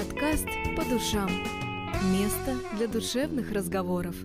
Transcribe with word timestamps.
Подкаст 0.00 0.46
«По 0.78 0.84
душам». 0.86 1.28
Место 2.10 2.58
для 2.78 2.88
душевных 2.88 3.52
разговоров. 3.52 4.16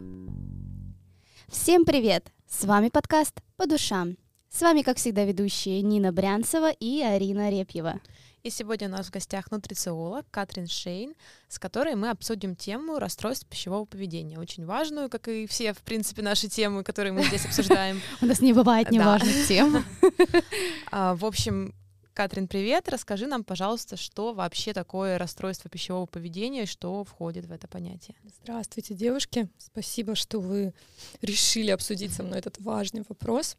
Всем 1.50 1.84
привет! 1.84 2.32
С 2.48 2.64
вами 2.64 2.88
подкаст 2.88 3.42
«По 3.58 3.68
душам». 3.68 4.16
С 4.50 4.62
вами, 4.62 4.84
как 4.84 4.96
всегда, 4.96 5.26
ведущие 5.26 5.82
Нина 5.82 6.14
Брянцева 6.14 6.72
и 6.72 7.02
Арина 7.02 7.50
Репьева. 7.50 8.00
И 8.44 8.52
сегодня 8.52 8.88
у 8.88 8.92
нас 8.92 9.08
в 9.08 9.12
гостях 9.12 9.52
нутрициолог 9.52 10.26
Катрин 10.32 10.68
Шейн, 10.68 11.14
с 11.50 11.60
которой 11.60 11.96
мы 11.96 12.10
обсудим 12.10 12.56
тему 12.56 12.98
расстройств 12.98 13.46
пищевого 13.46 13.84
поведения. 13.84 14.40
Очень 14.40 14.66
важную, 14.66 15.10
как 15.10 15.28
и 15.28 15.46
все, 15.46 15.74
в 15.74 15.80
принципе, 15.80 16.22
наши 16.22 16.48
темы, 16.48 16.86
которые 16.86 17.12
мы 17.12 17.22
здесь 17.26 17.46
обсуждаем. 17.46 18.00
У 18.22 18.26
нас 18.28 18.40
не 18.40 18.54
бывает 18.54 18.92
неважных 18.92 19.46
тем. 19.46 19.84
А, 20.90 21.16
в 21.16 21.26
общем, 21.26 21.74
Катрин, 22.16 22.48
привет. 22.48 22.88
Расскажи 22.88 23.28
нам, 23.28 23.44
пожалуйста, 23.44 23.98
что 23.98 24.34
вообще 24.34 24.72
такое 24.72 25.18
расстройство 25.18 25.70
пищевого 25.70 26.06
поведения 26.06 26.64
и 26.64 26.66
что 26.66 27.04
входит 27.04 27.46
в 27.46 27.52
это 27.52 27.68
понятие. 27.68 28.16
Здравствуйте, 28.42 28.94
девушки. 28.94 29.50
Спасибо, 29.58 30.16
что 30.16 30.40
вы 30.40 30.74
решили 31.22 31.72
обсудить 31.72 32.14
со 32.14 32.24
мной 32.24 32.40
этот 32.40 32.58
важный 32.62 33.04
вопрос. 33.10 33.58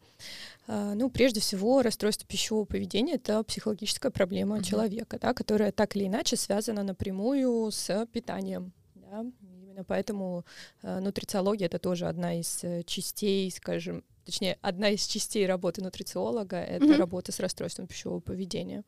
А, 0.68 0.94
ну, 0.94 1.10
прежде 1.10 1.40
всего, 1.40 1.82
расстройство 1.82 2.26
пищевого 2.26 2.64
поведения— 2.64 3.14
это 3.16 3.44
психологическая 3.44 4.10
проблема 4.10 4.56
mm-hmm. 4.56 4.64
человека, 4.64 5.18
да, 5.20 5.34
которая 5.34 5.70
так 5.70 5.94
или 5.94 6.06
иначе 6.06 6.36
связана 6.36 6.82
напрямую 6.82 7.70
с 7.70 8.06
питанием. 8.10 8.72
Да? 8.94 9.26
Именно 9.42 9.84
поэтому 9.84 10.46
э, 10.82 10.98
нутрициология— 11.00 11.66
это 11.68 11.78
тоже 11.78 12.06
одна 12.06 12.40
из 12.40 12.64
э, 12.64 12.84
частей, 12.84 13.50
скажем, 13.50 14.02
точнее, 14.26 14.58
одна 14.60 14.90
из 14.90 15.06
частей 15.06 15.46
работы 15.46 15.82
нутрициолога— 15.82 16.56
это 16.58 16.84
mm-hmm. 16.84 16.96
работа 16.96 17.32
с 17.32 17.40
расстройством 17.40 17.86
пищевого 17.86 18.20
поведения. 18.20 18.84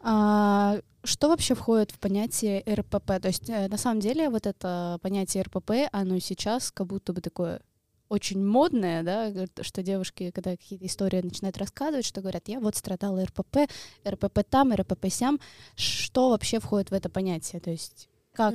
А, 0.00 0.80
что 1.04 1.28
вообще 1.28 1.54
входит 1.54 1.92
в 1.92 1.98
понятие 1.98 2.62
РПП? 2.68 3.20
То 3.22 3.28
есть, 3.28 3.48
э, 3.48 3.68
на 3.68 3.78
самом 3.78 4.00
деле, 4.00 4.28
вот 4.28 4.46
это 4.46 4.98
понятие 5.02 5.44
РПП, 5.44 5.88
оно 5.92 6.18
сейчас 6.18 6.70
как 6.72 6.88
будто 6.88 7.12
бы 7.12 7.20
такое 7.20 7.60
очень 8.08 8.44
модное, 8.44 9.02
да, 9.02 9.32
что 9.62 9.82
девушки, 9.82 10.30
когда 10.30 10.52
какие-то 10.52 10.86
истории 10.86 11.22
начинают 11.22 11.56
рассказывать, 11.56 12.04
что 12.04 12.20
говорят, 12.20 12.48
я 12.48 12.60
вот 12.60 12.76
страдала 12.76 13.24
РПП, 13.24 13.70
РПП 14.06 14.40
там, 14.48 14.72
РПП 14.72 15.06
сям. 15.10 15.40
Что 15.74 16.30
вообще 16.30 16.60
входит 16.60 16.90
в 16.90 16.94
это 16.94 17.08
понятие? 17.08 17.60
То 17.60 17.70
есть 17.70 18.08
как... 18.32 18.54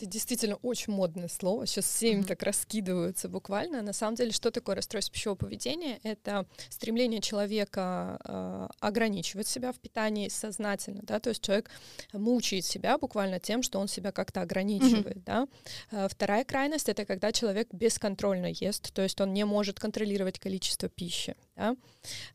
Это 0.00 0.08
действительно 0.08 0.56
очень 0.62 0.94
модное 0.94 1.28
слово. 1.28 1.66
Сейчас 1.66 1.84
все 1.84 2.12
им 2.12 2.20
mm-hmm. 2.20 2.26
так 2.26 2.42
раскидываются 2.42 3.28
буквально. 3.28 3.82
На 3.82 3.92
самом 3.92 4.14
деле, 4.14 4.32
что 4.32 4.50
такое 4.50 4.76
расстройство 4.76 5.12
пищевого 5.12 5.36
поведения? 5.36 6.00
Это 6.02 6.46
стремление 6.70 7.20
человека 7.20 8.18
э, 8.24 8.68
ограничивать 8.80 9.46
себя 9.46 9.72
в 9.72 9.78
питании 9.78 10.28
сознательно, 10.28 11.02
да, 11.02 11.20
то 11.20 11.28
есть 11.28 11.42
человек 11.42 11.70
мучает 12.14 12.64
себя 12.64 12.96
буквально 12.96 13.40
тем, 13.40 13.62
что 13.62 13.78
он 13.78 13.88
себя 13.88 14.10
как-то 14.10 14.40
ограничивает, 14.40 15.18
mm-hmm. 15.18 15.24
да. 15.26 15.48
Э, 15.90 16.08
вторая 16.08 16.44
крайность 16.44 16.88
это 16.88 17.04
когда 17.04 17.30
человек 17.30 17.68
бесконтрольно 17.70 18.46
ест, 18.46 18.94
то 18.94 19.02
есть 19.02 19.20
он 19.20 19.34
не 19.34 19.44
может 19.44 19.78
контролировать 19.78 20.38
количество 20.38 20.88
пищи. 20.88 21.36
Да? 21.60 21.76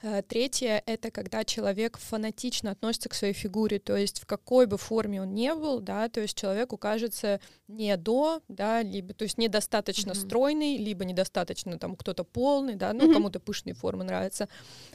Э, 0.04 0.22
третье— 0.22 0.84
это 0.86 1.10
когда 1.10 1.44
человек 1.44 1.98
фанатично 1.98 2.72
относится 2.72 3.10
к 3.10 3.16
своей 3.16 3.34
фигуре, 3.34 3.80
то 3.80 3.98
есть 3.98 4.20
в 4.20 4.26
какой 4.28 4.68
бы 4.68 4.78
форме 4.78 5.22
он 5.22 5.34
не 5.34 5.56
был, 5.56 5.80
да, 5.80 6.08
то 6.10 6.22
есть 6.22 6.38
человеку 6.38 6.78
кажется 6.78 7.40
не 7.68 7.98
до, 7.98 8.42
да, 8.48 8.84
либо, 8.84 9.16
то 9.16 9.24
есть 9.24 9.40
недостаточно 9.40 10.12
mm-hmm. 10.12 10.28
стройный, 10.28 10.78
либо 10.78 11.06
недостаточно 11.06 11.80
там 11.80 11.96
кто-то 11.96 12.24
полный, 12.24 12.76
да, 12.76 12.94
ну, 12.94 13.10
mm-hmm. 13.10 13.14
кому-то 13.14 13.40
пышные 13.40 13.74
формы 13.74 14.04
нравятся, 14.04 14.48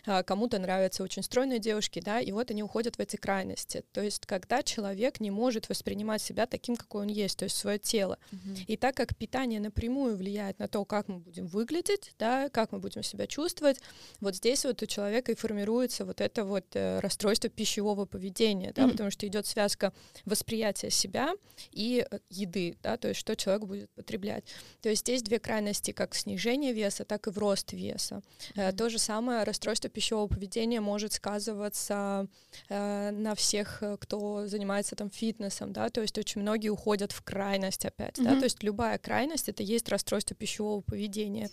а 0.07 0.23
кому-то 0.23 0.61
нравятся 0.61 1.03
очень 1.03 1.25
стройные 1.25 1.59
девушки, 1.59 2.01
да, 2.01 2.21
и 2.21 2.31
вот 2.31 2.53
они 2.53 2.63
уходят 2.63 2.97
в 2.97 3.01
эти 3.01 3.17
крайности. 3.17 3.83
То 3.91 4.01
есть 4.01 4.27
когда 4.27 4.63
человек 4.63 5.19
не 5.19 5.33
может 5.33 5.69
воспринимать 5.69 6.23
себя 6.23 6.47
таким, 6.47 6.77
какой 6.77 7.03
он 7.03 7.09
есть, 7.09 7.39
то 7.39 7.45
есть 7.45 7.57
свое 7.57 7.81
тело. 7.81 8.19
Mm-hmm. 8.31 8.65
И 8.69 8.77
так 8.77 8.95
как 8.95 9.17
питание 9.17 9.59
напрямую 9.59 10.17
влияет 10.17 10.61
на 10.61 10.69
то, 10.69 10.85
как 10.85 11.09
мы 11.09 11.19
будем 11.19 11.49
выглядеть, 11.49 12.15
да, 12.17 12.49
как 12.51 12.71
мы 12.71 12.79
будем 12.79 13.03
себя 13.03 13.27
чувствовать, 13.27 13.81
вот 14.21 14.37
здесь 14.37 14.65
вот 14.65 14.83
у 14.83 14.87
человека 14.87 15.33
и 15.33 15.35
формируется 15.35 16.05
вот 16.05 16.21
это 16.21 16.45
вот 16.45 16.65
э, 16.75 17.01
расстройство 17.01 17.49
пищевого 17.49 18.05
поведения, 18.05 18.73
да, 18.75 18.83
mm-hmm. 18.83 18.91
потому 18.91 19.11
что 19.11 19.27
идет 19.27 19.47
связка 19.47 19.93
восприятия 20.25 20.91
себя 20.91 21.35
и 21.73 22.07
э, 22.09 22.19
еды, 22.29 22.77
да, 22.83 22.97
то 22.97 23.09
есть 23.09 23.21
что 23.21 23.37
человек 23.37 23.65
будет 23.65 23.91
потреблять. 23.91 24.45
То 24.83 24.89
есть 24.89 25.03
здесь 25.03 25.23
две 25.23 25.39
крайности, 25.39 25.93
как 25.93 26.15
снижение 26.15 26.73
веса, 26.73 27.05
так 27.05 27.27
и 27.27 27.31
в 27.31 27.39
рост 27.39 27.73
веса. 27.73 28.23
Mm-hmm. 28.55 28.73
То 28.77 28.89
же 28.89 28.99
самое 28.99 29.45
расстройство 29.45 29.89
пищевого 29.91 30.29
поведения 30.29 30.81
может 30.81 31.13
сказываться 31.13 32.27
э, 32.69 33.11
на 33.11 33.35
всех, 33.35 33.83
кто 34.01 34.47
занимается 34.47 34.97
там 34.97 35.11
фитнесом, 35.11 35.73
да, 35.73 35.89
то 35.89 36.01
есть 36.01 36.19
очень 36.19 36.41
многие 36.41 36.69
уходят 36.69 37.13
в 37.13 37.23
крайность 37.23 37.85
опять, 37.85 38.19
mm-hmm. 38.19 38.25
да, 38.25 38.39
то 38.39 38.45
есть 38.45 38.63
любая 38.63 38.99
крайность 38.99 39.49
это 39.49 39.63
есть 39.63 39.89
расстройство 39.89 40.37
пищевого 40.37 40.81
поведения. 40.81 41.51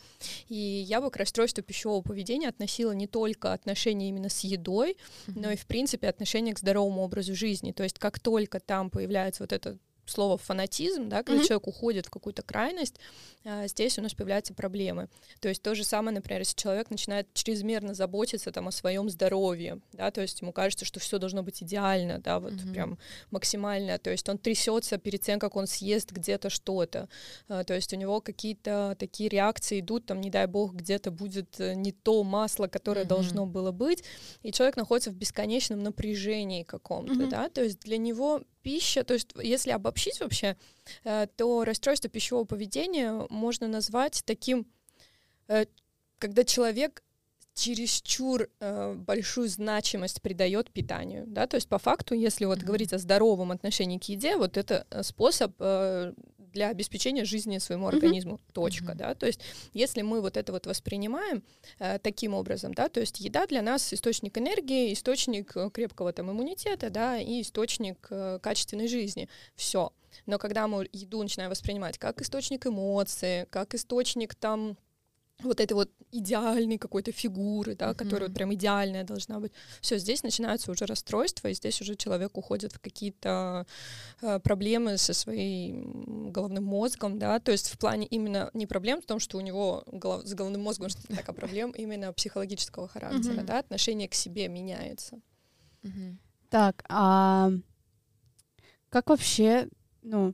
И 0.48 0.56
я 0.56 1.02
бы 1.02 1.10
к 1.12 1.18
расстройству 1.18 1.64
пищевого 1.64 2.02
поведения 2.02 2.50
относила 2.57 2.91
не 2.91 3.06
только 3.06 3.53
отношения 3.53 4.09
именно 4.09 4.29
с 4.29 4.44
едой, 4.44 4.91
mm-hmm. 4.91 5.34
но 5.35 5.51
и, 5.51 5.56
в 5.56 5.68
принципе, 5.68 6.09
отношения 6.09 6.53
к 6.53 6.59
здоровому 6.59 7.03
образу 7.03 7.35
жизни. 7.35 7.72
То 7.72 7.84
есть 7.84 8.00
как 8.00 8.19
только 8.19 8.59
там 8.59 8.90
появляется 8.90 9.44
вот 9.44 9.53
это 9.53 9.78
слово 10.09 10.38
фанатизм, 10.38 11.09
да, 11.09 11.23
когда 11.23 11.41
mm-hmm. 11.41 11.47
человек 11.47 11.68
уходит 11.68 12.06
в 12.07 12.09
какую-то 12.09 12.41
крайность, 12.41 12.95
а, 13.45 13.68
здесь 13.68 13.97
у 13.97 14.01
нас 14.01 14.13
появляются 14.13 14.53
проблемы. 14.53 15.09
То 15.40 15.50
есть 15.50 15.62
то 15.62 15.75
же 15.75 15.84
самое, 15.84 16.16
например, 16.16 16.41
если 16.41 16.56
человек 16.56 16.90
начинает 16.90 17.28
чрезмерно 17.34 17.94
заботиться 17.94 18.51
там 18.51 18.68
о 18.68 18.72
своем 18.72 19.09
здоровье, 19.09 19.79
да, 19.94 20.12
то 20.12 20.22
есть 20.22 20.41
ему 20.41 20.51
кажется, 20.51 20.85
что 20.85 21.00
все 21.00 21.18
должно 21.18 21.44
быть 21.44 21.62
идеально, 21.63 22.19
да, 22.19 22.40
вот 22.40 22.53
mm-hmm. 22.53 22.73
прям 22.73 22.97
максимально, 23.31 23.97
то 24.00 24.09
есть 24.09 24.28
он 24.29 24.38
трясется 24.38 24.97
перед 24.97 25.22
тем, 25.22 25.40
как 25.40 25.56
он 25.56 25.68
съест 25.68 26.12
где-то 26.12 26.50
что-то, 26.50 27.09
а, 27.47 27.63
то 27.63 27.74
есть 27.74 27.94
у 27.94 27.95
него 27.95 28.22
какие-то 28.22 28.95
такие 29.00 29.29
реакции 29.29 29.79
идут, 29.79 30.06
там, 30.06 30.22
не 30.22 30.29
дай 30.29 30.47
бог, 30.47 30.74
где-то 30.74 31.12
будет 31.12 31.59
э, 31.59 31.74
не 31.74 31.91
то 31.91 32.24
масло, 32.24 32.68
которое 32.68 33.06
mm-hmm. 33.06 33.07
должно 33.07 33.45
было 33.45 33.72
быть, 33.72 34.03
и 34.44 34.51
человек 34.51 34.78
находится 34.78 35.12
в 35.12 35.16
бесконечном 35.16 35.84
напряжении 35.84 36.63
каком-то, 36.63 37.13
mm-hmm. 37.13 37.29
да, 37.29 37.50
то 37.50 37.63
есть 37.63 37.79
для 37.79 37.97
него 37.97 38.41
пища, 38.68 39.06
то 39.06 39.14
есть 39.14 39.30
если 39.42 39.72
обобщить 39.72 40.20
вообще, 40.20 40.58
э, 41.06 41.28
то 41.38 41.64
расстройство 41.64 42.10
пищевого 42.10 42.44
поведения 42.44 43.26
можно 43.30 43.66
назвать 43.70 44.24
таким, 44.26 44.66
э, 45.48 45.68
когда 46.20 46.44
человек 46.44 47.02
чересчур 47.54 48.50
э, 48.60 48.94
большую 48.94 49.48
значимость 49.48 50.22
придает 50.22 50.70
питанию, 50.70 51.24
да, 51.28 51.48
то 51.48 51.56
есть 51.56 51.70
по 51.70 51.80
факту, 51.80 52.14
если 52.14 52.44
вот 52.44 52.60
mm-hmm. 52.60 52.66
говорить 52.66 52.92
о 52.92 52.98
здоровом 52.98 53.52
отношении 53.54 54.00
к 54.00 54.04
еде, 54.04 54.36
вот 54.36 54.58
это 54.58 54.86
способ 55.02 55.54
для 56.57 56.69
обеспечения 56.69 57.23
жизни 57.23 57.59
своему 57.59 57.88
организму. 57.88 58.35
Mm-hmm. 58.35 58.53
Точка, 58.53 58.91
mm-hmm. 58.91 58.95
да. 58.95 59.13
То 59.13 59.28
есть, 59.28 59.40
если 59.73 60.01
мы 60.01 60.22
вот 60.22 60.38
это 60.38 60.51
вот 60.51 60.66
воспринимаем 60.66 61.44
э, 61.78 62.00
таким 62.00 62.34
образом, 62.34 62.73
да, 62.73 62.90
то 62.90 63.00
есть 63.00 63.19
еда 63.19 63.45
для 63.45 63.62
нас 63.62 63.94
источник 63.94 64.38
энергии, 64.40 64.91
источник 64.91 65.56
э, 65.56 65.69
крепкого 65.72 66.12
там 66.13 66.31
иммунитета, 66.31 66.90
да, 66.90 67.19
и 67.19 67.41
источник 67.41 68.07
э, 68.09 68.40
качественной 68.41 68.88
жизни. 68.88 69.29
Все. 69.56 69.94
Но 70.25 70.40
когда 70.40 70.68
мы 70.68 70.90
еду 70.91 71.22
начинаем 71.22 71.51
воспринимать 71.51 72.00
как 72.00 72.22
источник 72.22 72.66
эмоций, 72.66 73.45
как 73.51 73.75
источник 73.75 74.34
там 74.34 74.78
вот 75.44 75.59
этой 75.59 75.74
вот 75.74 75.92
идеальной 76.12 76.78
какой-то 76.78 77.12
фигуры, 77.12 77.75
да, 77.75 77.90
mm-hmm. 77.90 77.96
которая 77.96 78.30
вот 78.30 78.36
прям 78.36 78.53
идеальная 78.53 79.03
должна 79.03 79.40
быть. 79.40 79.52
Все, 79.81 79.98
здесь 79.98 80.24
начинается 80.24 80.72
уже 80.72 80.86
расстройство, 80.86 81.48
и 81.48 81.53
здесь 81.53 81.81
уже 81.81 81.96
человек 81.96 82.38
уходит 82.38 82.74
в 82.74 82.80
какие-то 82.80 83.66
э, 84.22 84.40
проблемы 84.40 84.98
со 84.98 85.14
своим 85.14 86.31
головным 86.31 86.64
мозгом, 86.64 87.20
да, 87.20 87.40
то 87.40 87.52
есть 87.52 87.70
в 87.70 87.78
плане 87.78 88.08
именно 88.08 88.50
не 88.53 88.66
проблем 88.66 89.02
в 89.02 89.06
том, 89.06 89.20
что 89.20 89.38
у 89.38 89.42
него 89.42 89.84
голов, 89.88 90.25
с 90.25 90.34
головным 90.34 90.64
мозгом 90.64 90.90
что-то 90.90 91.16
такая 91.16 91.36
проблема, 91.36 91.74
именно 91.78 92.14
психологического 92.14 92.88
характера, 92.88 93.34
mm-hmm. 93.34 93.46
да, 93.46 93.59
отношение 93.59 94.08
к 94.08 94.16
себе 94.16 94.48
меняется. 94.48 95.19
Mm-hmm. 95.84 96.16
Так, 96.50 96.84
а 96.90 97.52
как 98.89 99.10
вообще, 99.10 99.68
ну, 100.01 100.34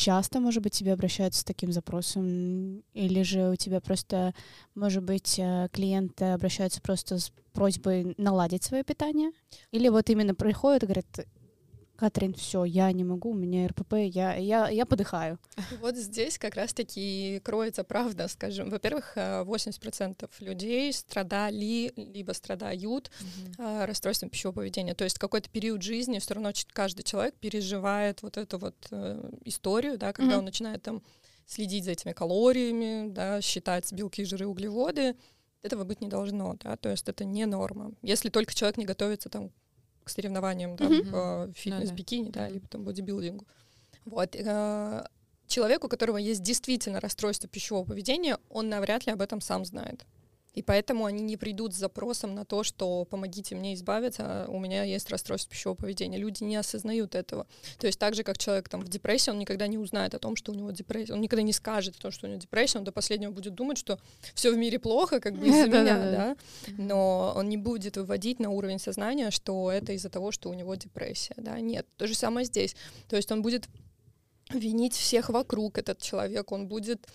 часто, 0.00 0.40
может 0.40 0.62
быть, 0.62 0.72
тебе 0.72 0.92
обращаются 0.92 1.40
с 1.40 1.44
таким 1.44 1.72
запросом? 1.72 2.82
Или 2.94 3.22
же 3.22 3.50
у 3.50 3.56
тебя 3.56 3.80
просто, 3.80 4.34
может 4.74 5.02
быть, 5.04 5.38
э, 5.38 5.68
клиенты 5.72 6.24
обращаются 6.24 6.80
просто 6.80 7.18
с 7.18 7.30
просьбой 7.52 8.14
наладить 8.16 8.64
свое 8.64 8.82
питание? 8.82 9.30
Или 9.70 9.88
вот 9.88 10.08
именно 10.08 10.34
приходят 10.34 10.82
и 10.82 10.86
говорят, 10.86 11.26
Катрин, 12.00 12.32
все, 12.32 12.64
я 12.64 12.90
не 12.92 13.04
могу, 13.04 13.32
у 13.32 13.34
меня 13.34 13.68
РПП, 13.68 13.92
я, 13.92 14.34
я, 14.34 14.70
я 14.70 14.86
подыхаю. 14.86 15.38
Вот 15.82 15.96
здесь 15.96 16.38
как 16.38 16.54
раз-таки 16.54 17.42
кроется 17.44 17.84
правда, 17.84 18.26
скажем. 18.26 18.70
Во-первых, 18.70 19.18
80% 19.18 20.24
э, 20.24 20.44
людей 20.44 20.90
страдали, 20.94 21.92
либо 21.96 22.32
страдают 22.32 23.10
mm-hmm. 23.20 23.84
расстройством 23.84 24.30
пищевого 24.30 24.56
поведения. 24.56 24.94
То 24.94 25.04
есть 25.04 25.18
какой-то 25.18 25.50
период 25.50 25.82
жизни 25.82 26.18
все 26.20 26.32
равно 26.32 26.52
каждый 26.72 27.02
человек 27.02 27.34
переживает 27.34 28.22
вот 28.22 28.38
эту 28.38 28.56
вот 28.56 28.76
э, 28.90 29.30
историю, 29.44 29.98
да, 29.98 30.14
когда 30.14 30.36
mm-hmm. 30.36 30.38
он 30.38 30.44
начинает 30.46 30.82
там 30.82 31.02
следить 31.44 31.84
за 31.84 31.90
этими 31.90 32.12
калориями, 32.12 33.10
да, 33.10 33.42
считать 33.42 33.92
белки, 33.92 34.24
жиры, 34.24 34.46
углеводы. 34.46 35.16
Этого 35.60 35.84
быть 35.84 36.00
не 36.00 36.08
должно, 36.08 36.56
да, 36.64 36.78
то 36.78 36.88
есть 36.88 37.06
это 37.10 37.26
не 37.26 37.44
норма. 37.44 37.92
Если 38.00 38.30
только 38.30 38.54
человек 38.54 38.78
не 38.78 38.86
готовится 38.86 39.28
там 39.28 39.50
к 40.10 40.12
соревнованиям 40.12 40.76
да, 40.76 40.88
Мгм. 40.88 41.10
по 41.10 41.48
фитнес-бикини, 41.54 42.30
да, 42.30 42.44
Мгм. 42.46 42.52
либо 42.54 42.68
там 42.68 42.84
бодибилдингу. 42.84 43.46
Вот. 44.04 44.34
э, 44.34 45.04
Человек, 45.46 45.82
у 45.84 45.88
которого 45.88 46.16
есть 46.16 46.42
действительно 46.44 47.00
расстройство 47.00 47.48
пищевого 47.48 47.84
поведения, 47.84 48.38
он 48.50 48.68
навряд 48.68 49.06
ли 49.06 49.12
об 49.12 49.20
этом 49.20 49.40
сам 49.40 49.64
знает. 49.64 50.04
И 50.54 50.62
поэтому 50.62 51.04
они 51.04 51.22
не 51.22 51.36
придут 51.36 51.74
с 51.74 51.78
запросом 51.78 52.34
на 52.34 52.44
то, 52.44 52.64
что 52.64 53.04
помогите 53.04 53.54
мне 53.54 53.74
избавиться, 53.74 54.46
у 54.48 54.58
меня 54.58 54.82
есть 54.82 55.08
расстройство 55.10 55.50
пищевого 55.50 55.76
поведения. 55.76 56.18
Люди 56.18 56.42
не 56.42 56.56
осознают 56.56 57.14
этого. 57.14 57.46
То 57.78 57.86
есть 57.86 57.98
так 57.98 58.14
же, 58.14 58.24
как 58.24 58.36
человек 58.36 58.68
там 58.68 58.80
в 58.80 58.88
депрессии, 58.88 59.30
он 59.30 59.38
никогда 59.38 59.66
не 59.68 59.78
узнает 59.78 60.14
о 60.14 60.18
том, 60.18 60.34
что 60.36 60.52
у 60.52 60.54
него 60.54 60.70
депрессия. 60.72 61.12
Он 61.12 61.20
никогда 61.20 61.42
не 61.42 61.52
скажет 61.52 61.96
о 61.96 62.00
том, 62.00 62.10
что 62.10 62.26
у 62.26 62.30
него 62.30 62.40
депрессия, 62.40 62.78
он 62.78 62.84
до 62.84 62.92
последнего 62.92 63.30
будет 63.30 63.54
думать, 63.54 63.78
что 63.78 63.98
все 64.34 64.52
в 64.52 64.56
мире 64.56 64.78
плохо, 64.78 65.20
как 65.20 65.36
бы 65.36 65.46
из-за 65.46 65.66
меня, 65.68 65.96
да. 65.96 66.36
Но 66.76 67.32
он 67.36 67.48
не 67.48 67.56
будет 67.56 67.96
выводить 67.96 68.40
на 68.40 68.50
уровень 68.50 68.78
сознания, 68.78 69.30
что 69.30 69.70
это 69.70 69.92
из-за 69.92 70.10
того, 70.10 70.32
что 70.32 70.50
у 70.50 70.54
него 70.54 70.74
депрессия, 70.74 71.34
да. 71.36 71.60
Нет, 71.60 71.86
то 71.96 72.06
же 72.06 72.14
самое 72.14 72.44
здесь. 72.44 72.74
То 73.08 73.16
есть 73.16 73.30
он 73.30 73.42
будет 73.42 73.68
винить 74.52 74.94
всех 74.94 75.28
вокруг 75.30 75.78
этот 75.78 76.00
человек, 76.00 76.52
он 76.52 76.66
будет 76.66 77.06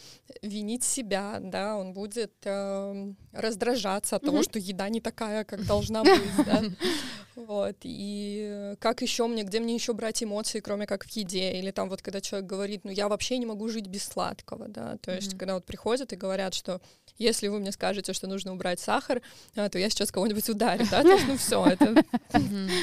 винить 0.41 0.83
себя, 0.83 1.39
да, 1.41 1.77
он 1.77 1.93
будет 1.93 2.33
эм, 2.43 3.17
раздражаться 3.31 4.15
от 4.15 4.23
того, 4.23 4.37
Мгм. 4.37 4.43
что 4.43 4.59
еда 4.59 4.89
не 4.89 5.01
такая, 5.01 5.43
как 5.43 5.65
должна 5.65 6.03
быть, 6.03 6.33
да. 6.45 6.63
Вот, 7.35 7.75
и 7.83 8.47
э, 8.49 8.75
как 8.79 9.01
еще 9.01 9.27
мне, 9.27 9.43
где 9.43 9.59
мне 9.59 9.75
еще 9.75 9.93
брать 9.93 10.23
эмоции, 10.23 10.61
кроме 10.61 10.87
как 10.87 11.03
в 11.03 11.09
еде, 11.09 11.59
или 11.59 11.71
там 11.71 11.89
вот 11.89 12.01
когда 12.01 12.21
человек 12.21 12.49
говорит, 12.49 12.85
ну 12.85 12.91
я 12.91 13.09
вообще 13.09 13.37
не 13.37 13.45
могу 13.45 13.67
жить 13.67 13.87
без 13.87 14.03
сладкого, 14.05 14.69
да, 14.69 14.97
то 15.01 15.13
есть 15.13 15.31
Мгм. 15.31 15.39
когда 15.39 15.53
вот 15.55 15.65
приходят 15.65 16.13
и 16.13 16.15
говорят, 16.15 16.53
что 16.53 16.81
если 17.17 17.49
вы 17.49 17.59
мне 17.59 17.71
скажете, 17.71 18.13
что 18.13 18.27
нужно 18.27 18.53
убрать 18.53 18.79
сахар, 18.79 19.21
а, 19.55 19.69
то 19.69 19.77
я 19.77 19.89
сейчас 19.89 20.11
кого-нибудь 20.11 20.47
ударю, 20.49 20.85
да, 20.89 21.01
то 21.01 21.11
есть, 21.11 21.27
ну 21.27 21.37
все, 21.37 21.65
это 21.65 21.95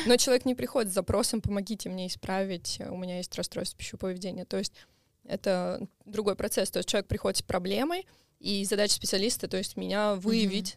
но 0.07 0.17
человек 0.17 0.45
не 0.45 0.55
приходит 0.55 0.91
с 0.91 0.95
запросом 0.95 1.41
«помогите 1.41 1.89
мне 1.89 2.07
исправить, 2.07 2.77
э, 2.79 2.91
у 2.91 2.97
меня 2.97 3.17
есть 3.19 3.35
расстройство 3.37 3.79
пищевого 3.79 4.01
поведения». 4.01 4.42
То 4.45 4.59
есть 4.59 4.75
это 5.25 5.87
другой 6.05 6.37
процесс. 6.37 6.71
То 6.71 6.79
есть 6.79 6.89
человек 6.89 7.07
приходит 7.09 7.39
с 7.39 7.43
проблемой, 7.43 8.07
и 8.43 8.65
задача 8.65 8.95
специалиста, 8.95 9.47
то 9.47 9.57
есть 9.57 9.77
меня 9.77 10.17
выявить, 10.17 10.77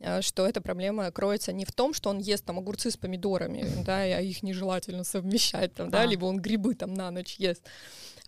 э, 0.00 0.20
что 0.20 0.46
эта 0.46 0.60
проблема 0.60 1.10
кроется 1.10 1.50
не 1.52 1.64
в 1.64 1.72
том, 1.72 1.94
что 1.94 2.10
он 2.10 2.18
ест 2.18 2.44
там 2.44 2.58
огурцы 2.58 2.90
с 2.90 2.96
помидорами, 2.98 3.64
да, 3.84 4.02
а 4.02 4.20
их 4.20 4.42
нежелательно 4.42 5.02
совмещать, 5.02 5.72
там, 5.74 5.90
да, 5.90 6.02
А. 6.02 6.06
либо 6.06 6.26
он 6.26 6.38
грибы 6.38 6.74
там 6.74 6.92
на 6.92 7.10
ночь 7.10 7.36
ест. 7.36 7.62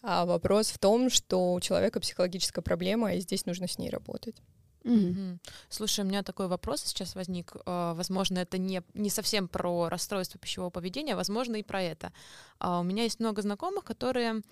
А 0.01 0.25
вопрос 0.25 0.69
в 0.69 0.79
том, 0.79 1.11
что 1.11 1.53
у 1.53 1.61
человека 1.61 2.01
психологическая 2.01 2.63
проблема, 2.63 3.15
и 3.15 3.21
здесь 3.21 3.45
нужно 3.45 3.69
с 3.69 3.79
ней 3.79 3.91
работать. 3.91 4.37
Мгм. 4.85 5.41
Слушай, 5.69 6.05
у 6.05 6.09
меня 6.09 6.23
такой 6.23 6.47
вопрос 6.47 6.83
сейчас 6.83 7.15
возник. 7.15 7.53
Э, 7.67 7.93
Возможно, 7.95 8.39
это 8.39 8.59
не, 8.59 8.83
не 8.95 9.11
совсем 9.11 9.49
про 9.49 9.89
расстройство 9.89 10.39
пищевого 10.41 10.71
поведения, 10.71 11.15
а 11.15 11.17
возможно, 11.17 11.57
и 11.57 11.63
про 11.63 11.83
это. 11.83 12.13
А 12.59 12.81
У 12.81 12.85
меня 12.85 13.03
есть 13.03 13.21
много 13.21 13.43
знакомых, 13.43 13.85
которые, 13.85 14.43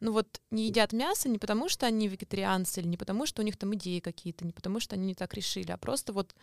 ну 0.00 0.12
вот, 0.12 0.40
не 0.50 0.66
едят 0.66 0.92
мясо 0.92 1.28
не 1.28 1.38
потому, 1.38 1.68
что 1.68 1.86
они 1.86 2.08
вегетарианцы, 2.08 2.80
или 2.80 2.88
не 2.88 2.96
потому, 2.96 3.26
что 3.26 3.42
у 3.42 3.44
них 3.44 3.56
там 3.56 3.74
идеи 3.74 4.00
какие-то, 4.00 4.44
не 4.44 4.52
потому, 4.52 4.80
что 4.80 4.96
они 4.96 5.06
не 5.06 5.14
так 5.14 5.32
решили, 5.34 5.70
а 5.70 5.76
просто 5.78 6.12
вот 6.12 6.34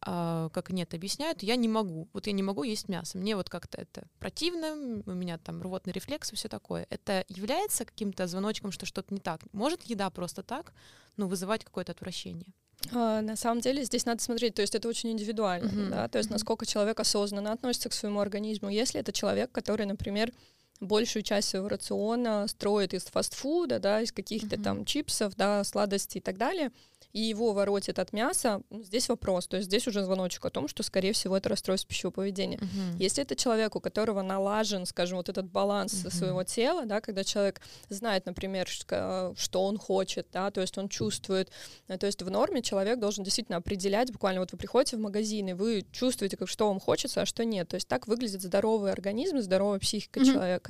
а, 0.00 0.48
как 0.50 0.70
нет, 0.70 0.94
объясняют, 0.94 1.42
я 1.42 1.56
не 1.56 1.68
могу. 1.68 2.08
Вот 2.12 2.26
я 2.26 2.32
не 2.32 2.42
могу 2.42 2.62
есть 2.62 2.88
мясо. 2.88 3.18
Мне 3.18 3.36
вот 3.36 3.50
как-то 3.50 3.78
это 3.80 4.04
противно, 4.18 4.72
у 5.06 5.12
меня 5.14 5.38
там 5.38 5.62
рвотный 5.62 5.92
рефлекс 5.92 6.32
и 6.32 6.36
все 6.36 6.48
такое. 6.48 6.86
Это 6.90 7.24
является 7.28 7.84
каким-то 7.84 8.26
звоночком, 8.26 8.72
что 8.72 8.86
что-то 8.86 9.12
не 9.14 9.20
так? 9.20 9.40
Может 9.52 9.82
еда 9.84 10.10
просто 10.10 10.42
так, 10.42 10.72
ну, 11.16 11.26
вызывать 11.28 11.64
какое-то 11.64 11.92
отвращение? 11.92 12.46
А, 12.92 13.20
На 13.20 13.36
самом 13.36 13.60
деле 13.60 13.84
здесь 13.84 14.06
надо 14.06 14.22
смотреть, 14.22 14.54
то 14.54 14.62
есть 14.62 14.74
это 14.74 14.88
очень 14.88 15.10
индивидуально, 15.10 15.68
Мгм, 15.68 15.90
да, 15.90 16.08
то 16.08 16.18
есть 16.18 16.30
насколько 16.30 16.64
человек 16.66 17.00
осознанно 17.00 17.52
относится 17.52 17.88
к 17.88 17.92
своему 17.92 18.20
организму. 18.20 18.68
Если 18.68 19.00
это 19.00 19.12
человек, 19.12 19.50
который, 19.52 19.86
например, 19.86 20.32
большую 20.80 21.22
часть 21.22 21.48
своего 21.48 21.68
рациона 21.68 22.46
строит 22.48 22.94
из 22.94 23.04
фастфуда, 23.04 23.78
да, 23.80 24.00
из 24.00 24.12
каких-то 24.12 24.56
Мгм. 24.56 24.62
там 24.64 24.84
чипсов, 24.84 25.34
да, 25.36 25.64
сладостей 25.64 26.20
и 26.20 26.22
так 26.22 26.38
далее, 26.38 26.70
и 27.12 27.20
его 27.20 27.52
воротит 27.52 27.98
от 27.98 28.12
мяса, 28.12 28.60
ну, 28.70 28.82
здесь 28.82 29.08
вопрос, 29.08 29.46
то 29.48 29.56
есть 29.56 29.66
здесь 29.68 29.86
уже 29.88 30.04
звоночек 30.04 30.44
о 30.44 30.50
том, 30.50 30.68
что, 30.68 30.82
скорее 30.82 31.12
всего, 31.14 31.36
это 31.38 31.48
расстройство 31.48 31.88
пищевого 31.88 32.12
поведения. 32.16 32.58
Мгм. 32.58 32.96
Если 32.98 33.22
это 33.22 33.34
человек, 33.34 33.74
у 33.76 33.80
которого 33.80 34.20
налажен, 34.22 34.84
скажем, 34.84 35.16
вот 35.16 35.28
этот 35.30 35.46
баланс 35.50 36.04
Мгм. 36.04 36.10
своего 36.12 36.44
тела, 36.44 36.84
да, 36.84 37.00
когда 37.00 37.24
человек 37.24 37.60
знает, 37.88 38.26
например, 38.26 38.68
ш- 38.68 39.32
что 39.36 39.64
он 39.64 39.78
хочет, 39.78 40.28
да, 40.32 40.50
то 40.50 40.60
есть 40.60 40.76
он 40.76 40.88
чувствует, 40.88 41.50
э, 41.88 41.96
то 41.96 42.06
есть 42.06 42.22
в 42.22 42.30
норме 42.30 42.60
человек 42.62 43.00
должен 43.00 43.24
действительно 43.24 43.56
определять, 43.58 44.12
буквально 44.12 44.40
вот 44.40 44.52
вы 44.52 44.58
приходите 44.58 44.96
в 44.96 45.00
магазин, 45.00 45.48
и 45.48 45.52
вы 45.54 45.86
чувствуете, 45.90 46.36
как 46.36 46.48
что 46.48 46.68
вам 46.68 46.78
хочется, 46.78 47.22
а 47.22 47.26
что 47.26 47.44
нет. 47.44 47.68
То 47.68 47.76
есть 47.76 47.88
так 47.88 48.06
выглядит 48.06 48.42
здоровый 48.42 48.92
организм, 48.92 49.38
здоровая 49.40 49.78
психика 49.80 50.20
Мгм. 50.20 50.32
человека. 50.34 50.67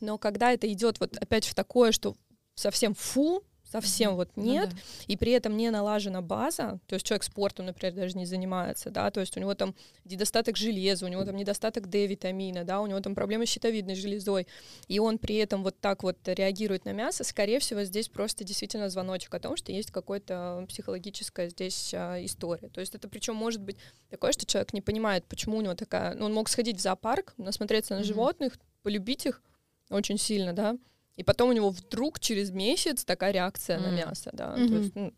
Но 0.00 0.16
когда 0.18 0.52
это 0.52 0.70
идет 0.72 1.00
вот 1.00 1.16
опять 1.16 1.46
в 1.46 1.54
такое, 1.54 1.92
что 1.92 2.16
совсем 2.54 2.94
фу, 2.94 3.42
совсем 3.74 4.14
вот 4.14 4.28
Ну 4.36 4.44
нет, 4.44 4.68
да. 4.70 4.76
и 5.08 5.16
при 5.16 5.32
этом 5.32 5.56
не 5.56 5.68
налажена 5.70 6.22
база, 6.22 6.78
то 6.86 6.94
есть 6.94 7.04
человек 7.04 7.24
спортом, 7.24 7.66
например, 7.66 7.94
даже 7.94 8.16
не 8.16 8.24
занимается, 8.24 8.90
да, 8.90 9.10
то 9.10 9.18
есть 9.18 9.36
у 9.36 9.40
него 9.40 9.54
там 9.54 9.74
недостаток 10.04 10.56
железа, 10.56 11.06
у 11.06 11.08
него 11.08 11.24
там 11.24 11.34
недостаток 11.34 11.88
D-витамина, 11.88 12.62
да, 12.62 12.80
у 12.80 12.86
него 12.86 13.00
там 13.00 13.16
проблемы 13.16 13.46
с 13.46 13.48
щитовидной 13.48 13.96
железой, 13.96 14.46
и 14.86 15.00
он 15.00 15.18
при 15.18 15.36
этом 15.36 15.64
вот 15.64 15.80
так 15.80 16.04
вот 16.04 16.18
реагирует 16.26 16.84
на 16.84 16.92
мясо, 16.92 17.24
скорее 17.24 17.58
всего, 17.58 17.82
здесь 17.82 18.08
просто 18.08 18.44
действительно 18.44 18.88
звоночек 18.88 19.34
о 19.34 19.40
том, 19.40 19.56
что 19.56 19.72
есть 19.72 19.90
какая-то 19.90 20.66
психологическая 20.68 21.48
здесь 21.48 21.92
а, 21.94 22.22
история. 22.24 22.68
То 22.68 22.80
есть 22.80 22.94
это 22.94 23.08
причем 23.08 23.34
может 23.34 23.60
быть 23.60 23.78
такое, 24.08 24.30
что 24.30 24.46
человек 24.46 24.72
не 24.72 24.82
понимает, 24.82 25.24
почему 25.24 25.56
у 25.56 25.62
него 25.62 25.74
такая... 25.74 26.14
Ну, 26.14 26.26
он 26.26 26.34
мог 26.34 26.48
сходить 26.48 26.76
в 26.76 26.80
зоопарк, 26.80 27.34
насмотреться 27.38 27.94
на 27.94 28.00
Мгм. 28.00 28.06
животных, 28.06 28.58
полюбить 28.84 29.26
их 29.26 29.42
очень 29.90 30.18
сильно, 30.18 30.52
да, 30.52 30.76
и 31.16 31.24
потом 31.24 31.48
у 31.50 31.52
него 31.52 31.70
вдруг 31.70 32.20
через 32.20 32.50
месяц 32.50 33.04
такая 33.04 33.32
реакция 33.32 33.80
на 33.80 33.86
М. 33.88 33.96
мясо, 33.96 34.30
да. 34.32 34.54
То 34.54 34.60
Мгм. 34.60 34.80
есть, 34.82 34.94
ну, 34.94 35.12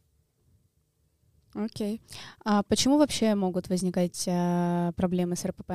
Окей. 1.54 2.02
А 2.44 2.62
почему 2.64 2.98
вообще 2.98 3.34
могут 3.34 3.68
возникать 3.68 4.24
а, 4.28 4.92
проблемы 4.92 5.36
с 5.36 5.44
РПП? 5.44 5.70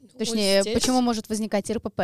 ну, 0.00 0.08
Точнее, 0.18 0.62
здесь- 0.62 0.74
почему 0.74 1.00
может 1.02 1.28
возникать 1.28 1.70
РПП? 1.70 2.00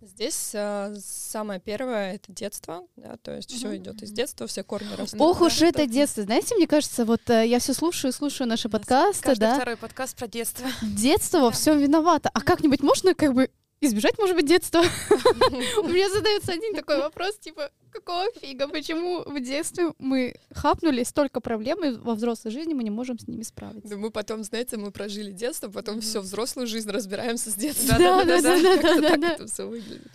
Здесь 0.00 0.52
а, 0.54 0.94
самое 0.98 1.60
первое 1.60 2.14
это 2.14 2.32
детство, 2.32 2.86
да, 2.96 3.18
то 3.18 3.36
есть 3.36 3.50
все 3.50 3.66
Мгм. 3.68 3.76
идет 3.76 4.02
из 4.02 4.10
детства, 4.12 4.46
все 4.46 4.62
корни 4.62 4.88
растут. 4.94 5.20
Ох 5.20 5.42
уж 5.42 5.60
это 5.60 5.80
то- 5.80 5.86
детство. 5.86 6.22
Знаете, 6.22 6.54
мне 6.54 6.66
кажется, 6.66 7.04
вот 7.04 7.28
э, 7.28 7.46
я 7.46 7.58
все 7.58 7.74
слушаю, 7.74 8.10
слушаю 8.12 8.48
наши 8.48 8.70
подкасты, 8.70 9.22
Каждый 9.22 9.40
да. 9.40 9.56
второй 9.56 9.76
подкаст 9.76 10.16
про 10.16 10.26
детство. 10.26 10.66
Детство 10.82 11.40
во 11.40 11.50
Да. 11.50 11.56
всем 11.56 11.78
виновато. 11.78 12.30
А 12.32 12.40
как-нибудь 12.40 12.80
можно 12.82 13.14
как 13.14 13.34
бы 13.34 13.50
избежать, 13.80 14.18
может 14.18 14.36
быть, 14.36 14.46
детства? 14.46 14.80
У 15.10 15.88
меня 15.88 16.08
задается 16.10 16.52
один 16.52 16.74
такой 16.74 16.98
вопрос, 16.98 17.36
типа, 17.38 17.70
какого 17.90 18.30
фига, 18.40 18.68
почему 18.68 19.22
в 19.24 19.40
детстве 19.40 19.92
мы 19.98 20.36
хапнули 20.52 21.02
столько 21.02 21.40
проблем, 21.40 21.84
и 21.84 21.96
во 21.96 22.14
взрослой 22.14 22.50
жизни 22.50 22.74
мы 22.74 22.84
не 22.84 22.90
можем 22.90 23.18
с 23.18 23.26
ними 23.26 23.42
справиться? 23.42 23.88
Да 23.88 23.96
мы 23.96 24.10
потом, 24.10 24.44
знаете, 24.44 24.76
мы 24.76 24.90
прожили 24.90 25.30
детство, 25.30 25.70
потом 25.70 26.00
всю 26.00 26.20
взрослую 26.20 26.66
жизнь 26.66 26.90
разбираемся 26.90 27.50
с 27.50 27.54
детства. 27.54 27.96
Это 27.98 29.46
все 29.46 29.66
выглядит. 29.66 30.10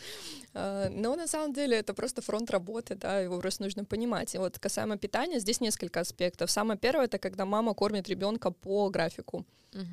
А, 0.54 0.90
Но 0.90 1.16
на 1.16 1.28
самом 1.28 1.54
деле 1.54 1.78
это 1.78 1.94
просто 1.94 2.22
фронт 2.22 2.52
работы, 2.52 2.96
да, 2.96 3.22
его 3.22 3.40
просто 3.40 3.64
нужно 3.64 3.86
понимать. 3.86 4.36
И 4.36 4.38
вот 4.38 4.60
касаемо 4.60 4.98
питания, 4.98 5.40
здесь 5.40 5.62
несколько 5.62 6.02
аспектов. 6.02 6.52
Самое 6.52 6.78
первое 6.78 7.06
это 7.06 7.20
когда 7.20 7.46
мама 7.46 7.74
кормит 7.74 8.10
ребенка 8.10 8.52
по 8.52 8.90
графику. 8.90 9.46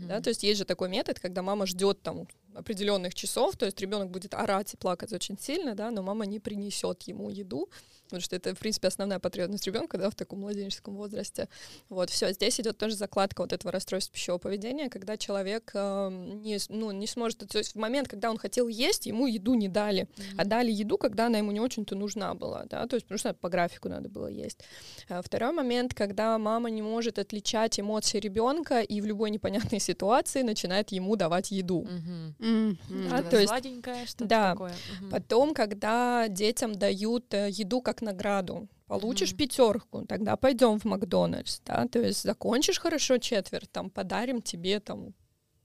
Да, 0.08 0.20
то 0.20 0.30
есть 0.30 0.42
есть 0.42 0.58
же 0.58 0.64
такой 0.64 0.88
метод, 0.88 1.20
когда 1.20 1.40
мама 1.42 1.64
ждет 1.64 2.02
там 2.02 2.26
определенных 2.54 3.14
часов, 3.14 3.56
то 3.56 3.66
есть 3.66 3.80
ребенок 3.80 4.10
будет 4.10 4.34
орать 4.34 4.74
и 4.74 4.76
плакать 4.76 5.12
очень 5.12 5.38
сильно, 5.38 5.74
да, 5.74 5.90
но 5.90 6.02
мама 6.02 6.26
не 6.26 6.40
принесет 6.40 7.02
ему 7.02 7.30
еду, 7.30 7.68
потому 8.04 8.20
что 8.20 8.36
это, 8.36 8.54
в 8.54 8.58
принципе, 8.58 8.88
основная 8.88 9.18
потребность 9.18 9.66
ребенка, 9.66 9.98
да, 9.98 10.10
в 10.10 10.14
таком 10.14 10.40
младенческом 10.40 10.96
возрасте. 10.96 11.48
Вот, 11.88 12.10
все, 12.10 12.32
здесь 12.32 12.58
идет 12.60 12.78
тоже 12.78 12.94
закладка 12.94 13.42
вот 13.42 13.52
этого 13.52 13.70
расстройства 13.70 14.14
пищевого 14.14 14.38
поведения, 14.38 14.88
когда 14.88 15.16
человек 15.16 15.70
э, 15.74 16.08
не, 16.10 16.58
ну, 16.68 16.90
не 16.90 17.06
сможет, 17.06 17.46
то 17.48 17.58
есть 17.58 17.74
в 17.74 17.78
момент, 17.78 18.08
когда 18.08 18.30
он 18.30 18.38
хотел 18.38 18.66
есть, 18.68 19.06
ему 19.06 19.26
еду 19.26 19.54
не 19.54 19.68
дали, 19.68 20.08
а 20.36 20.44
дали 20.44 20.72
еду, 20.72 20.98
когда 20.98 21.26
она 21.26 21.38
ему 21.38 21.52
не 21.52 21.60
очень-то 21.60 21.94
нужна 21.94 22.34
была, 22.34 22.64
да, 22.64 22.86
то 22.86 22.96
есть 22.96 23.06
потому 23.06 23.18
что 23.18 23.34
по 23.34 23.48
графику 23.48 23.88
надо 23.88 24.08
было 24.08 24.26
есть. 24.26 24.60
А 25.08 25.22
Второй 25.22 25.52
момент, 25.52 25.94
когда 25.94 26.38
мама 26.38 26.70
не 26.70 26.82
может 26.82 27.18
отличать 27.18 27.78
эмоции 27.78 28.18
ребенка 28.18 28.80
и 28.80 29.00
в 29.00 29.06
любой 29.06 29.30
непонятной 29.30 29.80
ситуации 29.80 30.42
начинает 30.42 30.90
ему 30.90 31.16
давать 31.16 31.50
еду. 31.50 31.82
Мгм. 31.82 32.34
Мгм. 32.48 33.12
А, 33.12 33.22
то 33.22 33.36
есть- 33.36 33.48
сладенькое, 33.48 34.06
что-то 34.06 34.24
да. 34.26 34.50
такое. 34.52 34.74
Мгм. 35.00 35.10
Потом, 35.10 35.54
когда 35.54 36.28
детям 36.28 36.72
дают 36.74 37.32
э, 37.34 37.48
еду 37.50 37.80
как 37.82 38.02
награду, 38.02 38.68
получишь 38.86 39.30
Мгм. 39.32 39.38
пятерку, 39.38 40.04
тогда 40.06 40.36
пойдем 40.36 40.78
в 40.78 40.84
Макдональдс, 40.84 41.60
да, 41.64 41.86
то 41.86 41.98
есть 41.98 42.22
закончишь 42.22 42.78
хорошо 42.80 43.18
четверть, 43.18 43.70
там 43.70 43.90
подарим 43.90 44.40
тебе 44.42 44.80
там 44.80 45.14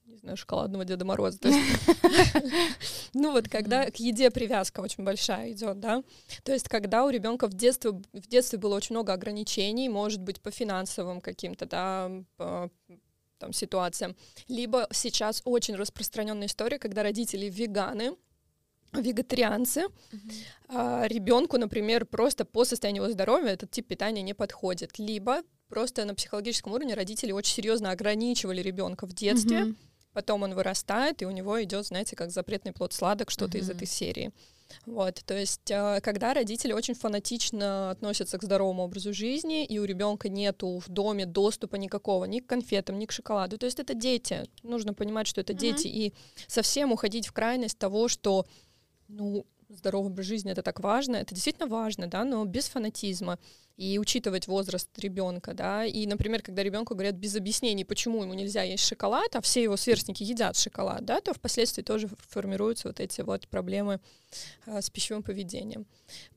не 0.06 0.18
знаю, 0.20 0.38
шоколадного 0.38 0.86
Деда 0.86 1.06
Мороза. 1.06 1.40
Ну 3.14 3.32
вот, 3.32 3.48
когда 3.50 3.90
к 3.90 3.96
еде 3.98 4.30
привязка 4.32 4.80
очень 4.82 5.04
большая 5.04 5.52
идет, 5.52 5.80
да, 5.80 6.04
то 6.44 6.52
есть, 6.52 6.68
когда 6.68 7.06
у 7.06 7.10
ребенка 7.10 7.48
в 7.48 7.54
детстве, 7.54 7.92
в 7.92 8.28
детстве 8.28 8.60
было 8.60 8.76
очень 8.76 8.96
много 8.96 9.14
ограничений, 9.14 9.90
может 9.90 10.22
быть, 10.22 10.42
по 10.42 10.52
финансовым 10.52 11.22
каким-то, 11.22 11.66
да, 11.66 12.12
там 13.44 13.54
ситуациям. 13.54 14.16
Либо 14.48 14.88
сейчас 14.92 15.42
очень 15.46 15.76
распространенная 15.76 16.48
история, 16.48 16.80
когда 16.80 17.04
родители 17.04 17.50
веганы, 17.50 18.16
вегетарианцы, 18.94 19.82
mm-hmm. 19.82 20.34
а 20.70 21.08
ребенку, 21.08 21.58
например, 21.58 22.06
просто 22.06 22.46
по 22.46 22.64
состоянию 22.64 23.04
его 23.04 23.12
здоровья 23.12 23.50
этот 23.50 23.72
тип 23.72 23.88
питания 23.88 24.22
не 24.22 24.34
подходит. 24.34 25.00
Либо 25.00 25.42
просто 25.68 26.06
на 26.06 26.16
психологическом 26.16 26.74
уровне 26.74 26.94
родители 26.94 27.32
очень 27.32 27.56
серьезно 27.56 27.92
ограничивали 27.92 28.62
ребенка 28.62 29.08
в 29.08 29.14
детстве, 29.14 29.58
mm-hmm. 29.58 29.76
Потом 30.14 30.44
он 30.44 30.54
вырастает, 30.54 31.22
и 31.22 31.26
у 31.26 31.32
него 31.32 31.62
идет, 31.64 31.86
знаете, 31.86 32.16
как 32.16 32.32
запретный 32.32 32.72
плод 32.72 32.94
сладок, 32.94 33.30
что-то 33.30 33.58
mm-hmm. 33.58 33.62
из 33.62 33.70
этой 33.70 33.88
серии. 33.88 34.32
Вот, 34.86 35.22
то 35.26 35.38
есть, 35.38 35.72
а, 35.72 36.00
когда 36.02 36.34
родители 36.34 36.74
очень 36.74 36.96
фанатично 36.96 37.92
относятся 37.92 38.38
к 38.38 38.44
здоровому 38.44 38.84
образу 38.84 39.14
жизни, 39.14 39.66
и 39.66 39.78
у 39.80 39.86
ребенка 39.86 40.30
нету 40.30 40.80
в 40.80 40.90
доме 40.90 41.26
доступа 41.26 41.76
никакого, 41.76 42.26
ни 42.26 42.40
к 42.40 42.48
конфетам, 42.48 42.98
ни 42.98 43.06
к 43.06 43.12
шоколаду, 43.12 43.58
то 43.58 43.66
есть 43.66 43.80
это 43.80 43.94
дети, 43.94 44.46
нужно 44.64 44.94
понимать, 44.94 45.28
что 45.28 45.42
это 45.42 45.54
mm-hmm. 45.54 45.58
дети, 45.58 45.88
и 45.88 46.14
совсем 46.48 46.92
уходить 46.92 47.28
в 47.28 47.34
крайность 47.34 47.78
того, 47.78 48.08
что 48.08 48.46
ну, 49.08 49.46
здоровый 49.76 50.12
образ 50.12 50.26
жизни 50.26 50.52
это 50.52 50.62
так 50.62 50.80
важно, 50.80 51.18
это 51.18 51.34
действительно 51.34 51.68
важно, 51.68 52.08
да, 52.08 52.24
но 52.24 52.44
без 52.46 52.68
фанатизма. 52.68 53.40
И 53.76 53.98
учитывать 53.98 54.48
возраст 54.48 54.88
ребенка, 55.00 55.56
да, 55.56 55.84
и, 55.84 56.06
например, 56.06 56.44
когда 56.44 56.62
ребенку 56.62 56.94
говорят 56.94 57.16
без 57.16 57.36
объяснений, 57.36 57.84
почему 57.84 58.22
ему 58.22 58.36
нельзя 58.36 58.62
есть 58.62 58.86
шоколад, 58.86 59.36
а 59.36 59.42
все 59.42 59.64
его 59.64 59.78
сверстники 59.78 60.22
едят 60.22 60.56
шоколад, 60.56 61.06
да, 61.06 61.22
то 61.22 61.34
впоследствии 61.34 61.82
тоже 61.82 62.08
формируются 62.30 62.88
вот 62.88 63.00
эти 63.00 63.22
вот 63.22 63.48
проблемы 63.48 64.00
э, 64.68 64.80
с 64.80 64.92
пищевым 64.92 65.24
поведением. 65.24 65.88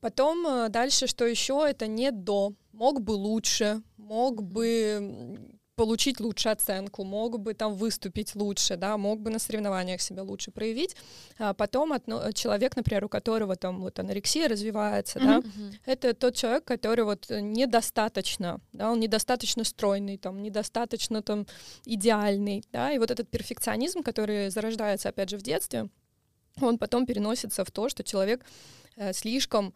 Потом 0.01 0.47
э, 0.47 0.69
дальше, 0.71 1.07
что 1.07 1.27
еще, 1.27 1.63
это 1.69 1.87
не 1.87 2.11
до, 2.11 2.55
мог 2.73 3.03
бы 3.03 3.13
лучше, 3.13 3.83
мог 3.99 4.43
бы 4.43 5.56
получить 5.77 6.21
лучше 6.21 6.49
оценку, 6.49 7.05
мог 7.05 7.39
бы 7.39 7.55
там 7.55 7.75
выступить 7.75 8.35
лучше, 8.35 8.77
да, 8.77 8.97
мог 8.97 9.21
бы 9.21 9.31
на 9.31 9.39
соревнованиях 9.39 10.01
себя 10.01 10.23
лучше 10.23 10.51
проявить. 10.51 10.97
А 11.39 11.53
потом 11.53 11.93
отно, 11.93 12.33
человек, 12.33 12.77
например, 12.77 13.05
у 13.05 13.09
которого 13.09 13.57
там 13.57 13.81
вот 13.81 13.99
анорексия 13.99 14.49
развивается, 14.49 15.19
mm-hmm. 15.19 15.43
да, 15.43 15.77
это 15.85 16.15
тот 16.15 16.35
человек, 16.35 16.65
который 16.65 17.05
вот 17.05 17.27
недостаточно, 17.29 18.59
да, 18.73 18.91
он 18.91 19.01
недостаточно 19.01 19.65
стройный, 19.65 20.17
там, 20.17 20.43
недостаточно 20.43 21.23
там 21.23 21.47
идеальный, 21.85 22.65
да, 22.73 22.93
и 22.93 22.99
вот 22.99 23.11
этот 23.11 23.29
перфекционизм, 23.29 24.03
который 24.03 24.49
зарождается, 24.51 25.11
опять 25.11 25.29
же, 25.29 25.37
в 25.37 25.43
детстве, 25.43 25.89
он 26.61 26.79
потом 26.79 27.05
переносится 27.05 27.65
в 27.65 27.71
то, 27.71 27.91
что 27.91 28.03
человек 28.03 28.45
э, 28.97 29.13
слишком 29.13 29.75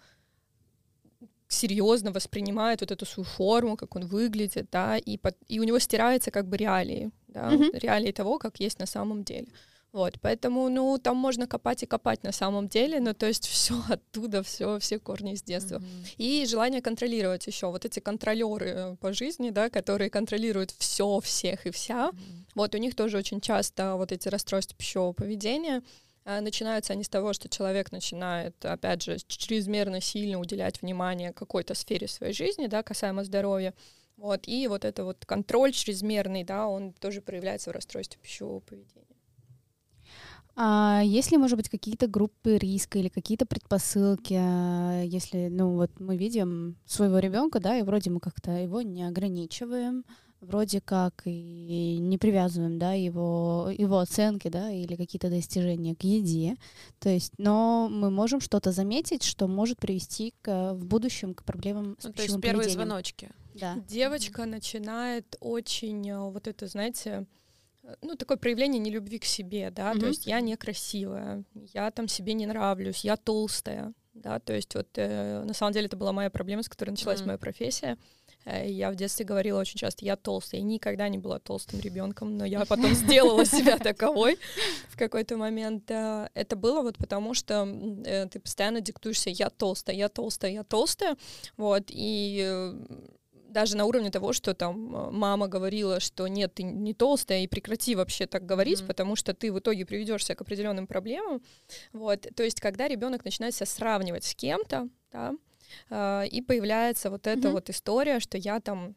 серьезно 1.50 2.12
воспринимает 2.12 2.80
вот 2.80 2.90
эту 2.90 3.04
свою 3.04 3.24
форму, 3.24 3.76
как 3.76 3.96
он 3.96 4.06
выглядит, 4.06 4.68
да, 4.70 4.96
и, 4.96 5.18
под, 5.18 5.36
и 5.48 5.58
у 5.60 5.64
него 5.64 5.78
стирается 5.80 6.30
как 6.30 6.46
бы 6.46 6.56
реалии, 6.56 7.10
да, 7.28 7.52
mm-hmm. 7.52 7.78
реалии 7.78 8.12
того, 8.12 8.38
как 8.38 8.60
есть 8.60 8.78
на 8.78 8.86
самом 8.86 9.24
деле. 9.24 9.48
Вот, 9.92 10.20
поэтому, 10.22 10.68
ну, 10.68 10.98
там 10.98 11.16
можно 11.16 11.48
копать 11.48 11.82
и 11.82 11.86
копать 11.86 12.22
на 12.22 12.30
самом 12.30 12.68
деле, 12.68 13.00
ну, 13.00 13.12
то 13.12 13.26
есть 13.26 13.48
все 13.48 13.74
оттуда, 13.88 14.42
все, 14.44 14.78
все 14.78 15.00
корни 15.00 15.32
из 15.32 15.42
детства. 15.42 15.78
Mm-hmm. 15.78 16.14
И 16.18 16.46
желание 16.46 16.80
контролировать 16.80 17.48
еще. 17.48 17.66
Вот 17.66 17.84
эти 17.84 17.98
контролеры 17.98 18.66
э, 18.68 18.96
по 19.00 19.12
жизни, 19.12 19.50
да, 19.50 19.68
которые 19.68 20.08
контролируют 20.08 20.70
все, 20.78 21.18
всех 21.18 21.66
и 21.66 21.70
вся, 21.72 22.10
mm-hmm. 22.10 22.44
вот 22.54 22.74
у 22.76 22.78
них 22.78 22.94
тоже 22.94 23.18
очень 23.18 23.40
часто 23.40 23.96
вот 23.96 24.12
эти 24.12 24.28
расстройства 24.28 24.76
пищевого 24.76 25.12
поведения, 25.12 25.82
начинаются 26.40 26.92
они 26.92 27.04
с 27.04 27.08
того, 27.08 27.32
что 27.32 27.48
человек 27.48 27.92
начинает, 27.92 28.64
опять 28.64 29.02
же, 29.02 29.18
чрезмерно 29.26 30.00
сильно 30.00 30.38
уделять 30.38 30.82
внимание 30.82 31.32
какой-то 31.32 31.74
сфере 31.74 32.08
своей 32.08 32.32
жизни, 32.32 32.66
да, 32.66 32.82
касаемо 32.82 33.24
здоровья. 33.24 33.74
Вот, 34.16 34.46
и 34.46 34.68
вот 34.68 34.84
это 34.84 35.04
вот 35.04 35.24
контроль 35.24 35.72
чрезмерный, 35.72 36.44
да, 36.44 36.68
он 36.68 36.92
тоже 36.92 37.22
проявляется 37.22 37.70
в 37.70 37.72
расстройстве 37.72 38.20
пищевого 38.22 38.60
поведения. 38.60 39.06
А 40.56 41.00
есть 41.02 41.30
ли, 41.32 41.38
может 41.38 41.56
быть, 41.56 41.70
какие-то 41.70 42.06
группы 42.06 42.58
риска 42.58 42.98
или 42.98 43.08
какие-то 43.08 43.46
предпосылки, 43.46 44.34
а, 44.38 45.02
если, 45.02 45.48
ну, 45.48 45.74
вот 45.74 45.98
мы 45.98 46.18
видим 46.18 46.76
своего 46.84 47.18
ребенка, 47.18 47.60
да, 47.60 47.78
и 47.78 47.82
вроде 47.82 48.10
мы 48.10 48.20
как-то 48.20 48.50
его 48.50 48.82
не 48.82 49.04
ограничиваем, 49.04 50.04
вроде 50.40 50.80
как 50.80 51.22
и 51.24 51.98
не 51.98 52.18
привязываем, 52.18 52.78
да, 52.78 52.92
его, 52.92 53.70
его 53.76 53.98
оценки, 53.98 54.48
да, 54.48 54.70
или 54.70 54.96
какие-то 54.96 55.28
достижения 55.28 55.94
к 55.94 56.02
еде. 56.02 56.56
То 56.98 57.08
есть, 57.08 57.32
но 57.38 57.88
мы 57.90 58.10
можем 58.10 58.40
что-то 58.40 58.72
заметить, 58.72 59.22
что 59.22 59.46
может 59.48 59.78
привести 59.78 60.34
к, 60.42 60.74
в 60.74 60.84
будущем 60.86 61.34
к 61.34 61.44
проблемам 61.44 61.96
с 61.98 62.04
ну, 62.04 62.12
То 62.12 62.22
есть 62.22 62.40
первые 62.40 62.68
звоночки. 62.68 63.30
Да. 63.54 63.76
Девочка 63.88 64.42
mm-hmm. 64.42 64.46
начинает 64.46 65.36
очень 65.40 66.08
э, 66.08 66.18
вот 66.18 66.46
это, 66.46 66.66
знаете, 66.66 67.26
э, 67.82 67.94
ну, 68.00 68.14
такое 68.14 68.36
проявление 68.36 68.78
нелюбви 68.78 69.18
к 69.18 69.24
себе, 69.24 69.70
да, 69.70 69.92
mm-hmm. 69.92 70.00
то 70.00 70.06
есть 70.06 70.26
я 70.26 70.40
некрасивая, 70.40 71.44
я 71.74 71.90
там 71.90 72.08
себе 72.08 72.34
не 72.34 72.46
нравлюсь, 72.46 73.04
я 73.04 73.16
толстая, 73.16 73.92
да, 74.14 74.38
то 74.38 74.52
есть 74.52 74.74
вот 74.74 74.88
э, 74.96 75.42
на 75.44 75.52
самом 75.52 75.72
деле 75.72 75.86
это 75.86 75.96
была 75.96 76.12
моя 76.12 76.30
проблема, 76.30 76.62
с 76.62 76.68
которой 76.68 76.90
началась 76.90 77.20
mm-hmm. 77.20 77.26
моя 77.26 77.38
профессия. 77.38 77.98
Э, 78.44 78.68
я 78.68 78.90
в 78.90 78.96
детстве 78.96 79.24
говорила 79.24 79.60
очень 79.60 79.78
часто, 79.78 80.04
я 80.04 80.16
толстая. 80.16 80.60
Я 80.60 80.66
никогда 80.66 81.08
не 81.08 81.18
была 81.18 81.38
толстым 81.38 81.80
ребенком, 81.80 82.36
но 82.36 82.44
я 82.44 82.64
потом 82.64 82.94
сделала 82.94 83.44
себя 83.44 83.78
таковой 83.78 84.38
в 84.88 84.96
какой-то 84.96 85.36
момент. 85.36 85.90
Э, 85.90 86.28
это 86.34 86.56
было 86.56 86.82
вот 86.82 86.98
потому, 86.98 87.34
что 87.34 87.66
э, 88.04 88.26
ты 88.28 88.40
постоянно 88.40 88.80
диктуешься, 88.80 89.30
я 89.30 89.50
толстая, 89.50 89.96
я 89.96 90.08
толстая, 90.08 90.52
я 90.52 90.64
толстая. 90.64 91.16
Вот, 91.56 91.84
и 91.88 92.72
даже 93.50 93.76
на 93.76 93.84
уровне 93.84 94.10
того, 94.10 94.32
что 94.32 94.54
там 94.54 94.78
мама 95.12 95.48
говорила, 95.48 96.00
что 96.00 96.28
нет, 96.28 96.54
ты 96.54 96.62
не 96.62 96.94
толстая, 96.94 97.40
и 97.40 97.48
прекрати 97.48 97.94
вообще 97.94 98.26
так 98.26 98.46
говорить, 98.46 98.80
mm-hmm. 98.80 98.86
потому 98.86 99.16
что 99.16 99.34
ты 99.34 99.52
в 99.52 99.58
итоге 99.58 99.84
приведешься 99.84 100.34
к 100.34 100.40
определенным 100.40 100.86
проблемам. 100.86 101.42
Вот, 101.92 102.26
то 102.34 102.42
есть, 102.42 102.60
когда 102.60 102.86
ребенок 102.88 103.24
начинает 103.24 103.54
себя 103.54 103.66
сравнивать 103.66 104.24
с 104.24 104.34
кем-то, 104.34 104.88
да, 105.12 105.34
и 105.90 106.42
появляется 106.46 107.10
вот 107.10 107.26
эта 107.26 107.48
mm-hmm. 107.48 107.52
вот 107.52 107.70
история, 107.70 108.20
что 108.20 108.38
я 108.38 108.60
там... 108.60 108.94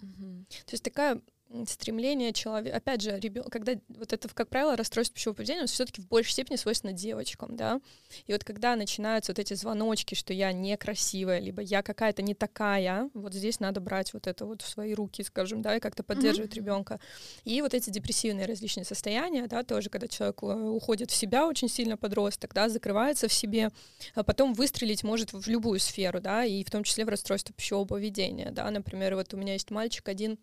Mm-hmm. 0.00 0.44
То 0.66 0.72
есть 0.72 0.84
такая 0.84 1.20
стремление 1.68 2.32
человека, 2.32 2.76
опять 2.76 3.00
же, 3.00 3.18
ребенок, 3.18 3.50
когда 3.50 3.74
вот 3.88 4.12
это, 4.12 4.28
как 4.28 4.48
правило, 4.48 4.76
расстройство 4.76 5.14
пищевого 5.14 5.36
поведения, 5.36 5.66
все-таки 5.66 6.00
в 6.02 6.08
большей 6.08 6.32
степени 6.32 6.56
свойственно 6.56 6.92
девочкам, 6.92 7.56
да, 7.56 7.80
и 8.26 8.32
вот 8.32 8.44
когда 8.44 8.76
начинаются 8.76 9.32
вот 9.32 9.38
эти 9.38 9.54
звоночки, 9.54 10.14
что 10.14 10.32
я 10.32 10.52
некрасивая, 10.52 11.38
либо 11.38 11.62
я 11.62 11.82
какая-то 11.82 12.22
не 12.22 12.34
такая, 12.34 13.10
вот 13.14 13.34
здесь 13.34 13.60
надо 13.60 13.80
брать 13.80 14.12
вот 14.12 14.26
это 14.26 14.46
вот 14.46 14.62
в 14.62 14.68
свои 14.68 14.94
руки, 14.94 15.22
скажем, 15.22 15.62
да, 15.62 15.76
и 15.76 15.80
как-то 15.80 16.02
поддерживать 16.02 16.52
mm-hmm. 16.52 16.56
ребенка. 16.56 17.00
И 17.44 17.60
вот 17.62 17.74
эти 17.74 17.90
депрессивные 17.90 18.46
различные 18.46 18.84
состояния, 18.84 19.46
да, 19.46 19.62
тоже, 19.62 19.90
когда 19.90 20.08
человек 20.08 20.42
э, 20.42 20.46
уходит 20.46 21.10
в 21.10 21.14
себя 21.14 21.46
очень 21.46 21.68
сильно 21.68 21.96
подросток, 21.96 22.52
да, 22.54 22.68
закрывается 22.68 23.28
в 23.28 23.32
себе, 23.32 23.70
а 24.14 24.22
потом 24.24 24.54
выстрелить 24.54 25.04
может 25.04 25.32
в 25.32 25.48
любую 25.48 25.80
сферу, 25.80 26.20
да, 26.20 26.44
и 26.44 26.64
в 26.64 26.70
том 26.70 26.84
числе 26.84 27.04
в 27.04 27.08
расстройство 27.08 27.54
пищевого 27.54 27.86
поведения, 27.86 28.50
да, 28.50 28.70
например, 28.70 29.14
вот 29.14 29.32
у 29.34 29.36
меня 29.36 29.52
есть 29.52 29.70
мальчик 29.70 30.08
один, 30.08 30.38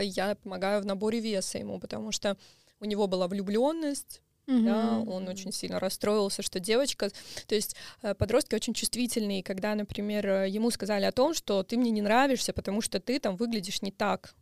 я 0.00 0.34
помогаю 0.34 0.82
в 0.82 0.86
наборе 0.86 1.20
веса 1.20 1.58
ему, 1.58 1.78
потому 1.78 2.12
что 2.12 2.36
у 2.80 2.84
него 2.84 3.06
была 3.06 3.28
влюбленность, 3.28 4.22
Mm-hmm. 4.46 4.64
Да, 4.64 4.98
он 5.10 5.26
очень 5.26 5.50
сильно 5.50 5.80
расстроился, 5.80 6.40
что 6.40 6.60
девочка, 6.60 7.10
то 7.48 7.54
есть 7.56 7.74
э, 8.02 8.14
подростки 8.14 8.54
очень 8.54 8.74
чувствительные, 8.74 9.42
когда, 9.42 9.74
например, 9.74 10.24
э, 10.24 10.48
ему 10.48 10.70
сказали 10.70 11.04
о 11.04 11.10
том, 11.10 11.34
что 11.34 11.64
ты 11.64 11.76
мне 11.76 11.90
не 11.90 12.00
нравишься, 12.00 12.52
потому 12.52 12.80
что 12.80 13.00
ты 13.00 13.18
там 13.18 13.34
выглядишь 13.34 13.82
не 13.82 13.90
так, 13.90 14.36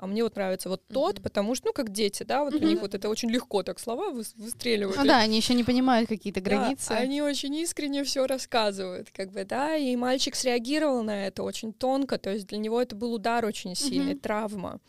а 0.00 0.06
мне 0.06 0.24
вот 0.24 0.34
нравится 0.34 0.70
вот 0.70 0.82
тот, 0.88 1.18
mm-hmm. 1.18 1.22
потому 1.22 1.54
что, 1.54 1.68
ну, 1.68 1.72
как 1.74 1.92
дети, 1.92 2.22
да, 2.22 2.42
вот 2.42 2.54
mm-hmm. 2.54 2.64
у 2.64 2.68
них 2.68 2.80
вот 2.80 2.94
это 2.94 3.10
очень 3.10 3.30
легко 3.30 3.62
так 3.62 3.78
слова 3.78 4.08
вы, 4.10 4.24
выстреливают. 4.36 4.96
Ну 4.96 5.04
да, 5.04 5.18
они 5.18 5.36
еще 5.36 5.52
не 5.52 5.62
понимают 5.62 6.08
какие-то 6.08 6.40
границы. 6.40 6.88
Да, 6.88 6.96
они 6.96 7.20
очень 7.20 7.54
искренне 7.56 8.02
все 8.02 8.26
рассказывают, 8.26 9.10
как 9.10 9.30
бы, 9.30 9.44
да, 9.44 9.76
и 9.76 9.94
мальчик 9.96 10.34
среагировал 10.34 11.02
на 11.02 11.26
это 11.26 11.42
очень 11.42 11.74
тонко, 11.74 12.16
то 12.16 12.30
есть 12.32 12.46
для 12.46 12.56
него 12.56 12.80
это 12.80 12.96
был 12.96 13.12
удар 13.12 13.44
очень 13.44 13.74
сильный, 13.74 14.14
mm-hmm. 14.14 14.20
травма 14.20 14.80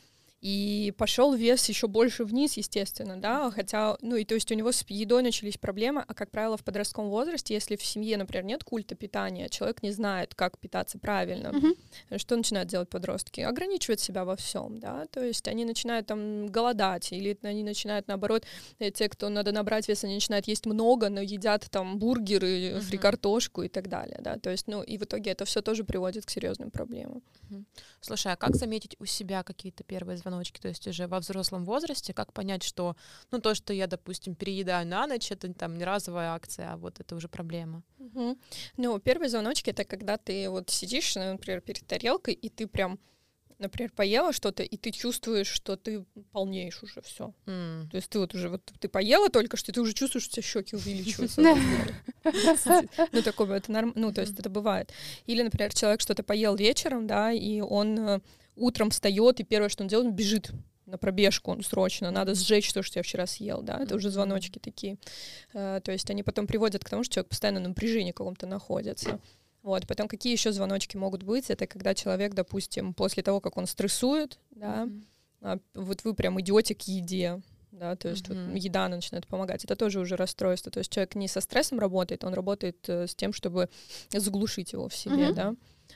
и 0.41 0.91
пошел 0.97 1.35
вес 1.35 1.69
еще 1.69 1.87
больше 1.87 2.23
вниз, 2.23 2.57
естественно, 2.57 3.15
да, 3.15 3.51
хотя, 3.51 3.95
ну 4.01 4.15
и 4.15 4.25
то 4.25 4.33
есть 4.33 4.51
у 4.51 4.55
него 4.55 4.71
с 4.71 4.83
едой 4.89 5.21
начались 5.21 5.57
проблемы, 5.57 6.03
а 6.07 6.13
как 6.15 6.31
правило 6.31 6.57
в 6.57 6.63
подростковом 6.63 7.11
возрасте, 7.11 7.53
если 7.53 7.75
в 7.75 7.85
семье, 7.85 8.17
например, 8.17 8.45
нет 8.45 8.63
культа 8.63 8.95
питания, 8.95 9.49
человек 9.49 9.83
не 9.83 9.91
знает, 9.91 10.33
как 10.33 10.57
питаться 10.57 10.97
правильно, 10.97 11.49
mm-hmm. 11.49 12.17
что 12.17 12.35
начинают 12.35 12.69
делать 12.69 12.89
подростки? 12.89 13.41
Ограничивать 13.41 13.99
себя 13.99 14.25
во 14.25 14.35
всем, 14.35 14.79
да, 14.79 15.05
то 15.11 15.23
есть 15.23 15.47
они 15.47 15.63
начинают 15.63 16.07
там 16.07 16.47
голодать, 16.47 17.11
или 17.11 17.37
они 17.43 17.63
начинают 17.63 18.07
наоборот, 18.07 18.43
э, 18.79 18.89
те, 18.89 19.09
кто 19.09 19.29
надо 19.29 19.51
набрать 19.51 19.87
вес, 19.87 20.03
они 20.03 20.15
начинают 20.15 20.47
есть 20.47 20.65
много, 20.65 21.09
но 21.09 21.21
едят 21.21 21.67
там 21.69 21.99
бургеры, 21.99 22.47
mm-hmm. 22.47 22.79
фрикартошку 22.81 23.61
и 23.61 23.67
так 23.67 23.89
далее, 23.89 24.17
да, 24.21 24.37
то 24.39 24.49
есть, 24.49 24.67
ну 24.67 24.81
и 24.81 24.97
в 24.97 25.03
итоге 25.03 25.31
это 25.31 25.45
все 25.45 25.61
тоже 25.61 25.83
приводит 25.83 26.25
к 26.25 26.31
серьезным 26.31 26.71
проблемам. 26.71 27.21
Mm-hmm. 27.51 27.65
Слушай, 28.01 28.33
а 28.33 28.35
как 28.35 28.55
заметить 28.55 28.95
у 28.97 29.05
себя 29.05 29.43
какие-то 29.43 29.83
первые 29.83 30.17
звонки? 30.17 30.30
Звоночки, 30.31 30.59
то 30.59 30.69
есть 30.69 30.87
уже 30.87 31.07
во 31.07 31.19
взрослом 31.19 31.65
возрасте, 31.65 32.13
как 32.13 32.33
понять, 32.33 32.63
что, 32.63 32.95
ну, 33.31 33.39
то, 33.39 33.55
что 33.55 33.73
я, 33.73 33.87
допустим, 33.87 34.35
переедаю 34.35 34.87
на 34.87 35.07
ночь, 35.07 35.31
это 35.31 35.53
там 35.53 35.77
не 35.77 35.83
разовая 35.83 36.31
акция, 36.31 36.73
а 36.73 36.77
вот 36.77 36.99
это 36.99 37.15
уже 37.15 37.27
проблема. 37.27 37.83
Угу. 37.99 38.37
Ну, 38.77 38.99
первые 38.99 39.29
звоночки— 39.29 39.69
это 39.71 39.83
когда 39.83 40.17
ты 40.17 40.49
вот 40.49 40.69
сидишь, 40.69 41.15
например, 41.15 41.61
перед 41.61 41.85
тарелкой, 41.85 42.33
и 42.33 42.49
ты 42.49 42.67
прям 42.67 42.99
например, 43.59 43.91
поела 43.91 44.33
что-то, 44.33 44.63
и 44.63 44.75
ты 44.75 44.89
чувствуешь, 44.89 45.47
что 45.47 45.75
ты 45.75 46.03
полнеешь 46.31 46.81
уже 46.81 47.01
все. 47.01 47.31
М. 47.45 47.87
То 47.91 47.97
есть 47.97 48.09
ты 48.09 48.17
вот 48.17 48.33
уже 48.33 48.49
вот 48.49 48.63
ты 48.79 48.87
поела 48.89 49.29
только 49.29 49.55
что, 49.55 49.71
и 49.71 49.75
ты 49.75 49.81
уже 49.81 49.93
чувствуешь, 49.93 50.23
что 50.23 50.31
у 50.31 50.41
тебя 50.41 50.43
щеки 50.43 50.75
увеличиваются. 50.75 51.41
Ну, 53.11 53.21
такое, 53.21 53.57
это 53.57 53.71
норм... 53.71 53.93
Ну, 53.95 54.11
то 54.11 54.21
есть 54.21 54.39
это 54.39 54.49
бывает. 54.49 54.91
Или, 55.27 55.43
например, 55.43 55.73
человек 55.75 56.01
что-то 56.01 56.23
поел 56.23 56.55
вечером, 56.55 57.05
да, 57.05 57.31
и 57.31 57.61
он 57.61 57.99
э, 57.99 58.19
утром 58.55 58.89
встает, 58.89 59.39
и 59.39 59.43
первое, 59.43 59.69
что 59.69 59.83
он 59.83 59.87
делает, 59.87 60.09
он 60.09 60.15
бежит 60.15 60.51
на 60.85 60.97
пробежку 60.97 61.51
он 61.51 61.63
срочно, 61.63 62.11
надо 62.11 62.35
сжечь 62.35 62.73
то, 62.73 62.83
что 62.83 62.99
я 62.99 63.03
вчера 63.03 63.25
съел, 63.25 63.61
да, 63.61 63.79
это 63.81 63.95
уже 63.95 64.09
звоночки 64.09 64.59
такие. 64.59 64.97
Э, 65.53 65.79
То 65.83 65.91
есть 65.91 66.09
они 66.09 66.21
потом 66.21 66.47
приводят 66.47 66.83
к 66.83 66.89
тому, 66.89 67.03
что 67.03 67.13
человек 67.15 67.29
постоянно 67.29 67.59
на 67.61 67.69
напряжении 67.69 68.11
каком-то 68.11 68.45
находится. 68.45 69.19
Вот, 69.63 69.87
потом 69.87 70.07
какие 70.07 70.33
еще 70.33 70.51
звоночки 70.51 70.97
могут 70.97 71.23
быть? 71.23 71.49
Это 71.49 71.67
когда 71.67 71.93
человек, 71.93 72.33
допустим, 72.33 72.93
после 72.93 73.23
того, 73.23 73.39
как 73.39 73.57
он 73.57 73.67
стрессует, 73.67 74.39
да, 74.49 74.89
а, 75.41 75.59
вот 75.75 76.03
вы 76.03 76.13
прям 76.13 76.41
идете 76.41 76.75
к 76.75 76.81
еде, 76.81 77.41
да, 77.71 77.95
то 77.95 78.09
есть 78.09 78.27
Мгм. 78.27 78.49
вот 78.49 78.57
еда 78.57 78.89
начинает 78.89 79.27
помогать. 79.27 79.63
Это 79.63 79.75
тоже 79.75 79.99
уже 79.99 80.15
расстройство. 80.15 80.71
То 80.71 80.79
есть 80.79 80.91
человек 80.91 81.15
не 81.15 81.27
со 81.27 81.41
стрессом 81.41 81.79
работает, 81.79 82.23
он 82.23 82.33
работает 82.33 82.77
э, 82.89 83.07
с 83.07 83.15
тем, 83.15 83.33
чтобы 83.33 83.69
заглушить 84.11 84.73
его 84.73 84.89
в 84.89 84.95
себе, 84.95 85.27
Мгм. 85.27 85.35
да. 85.35 85.55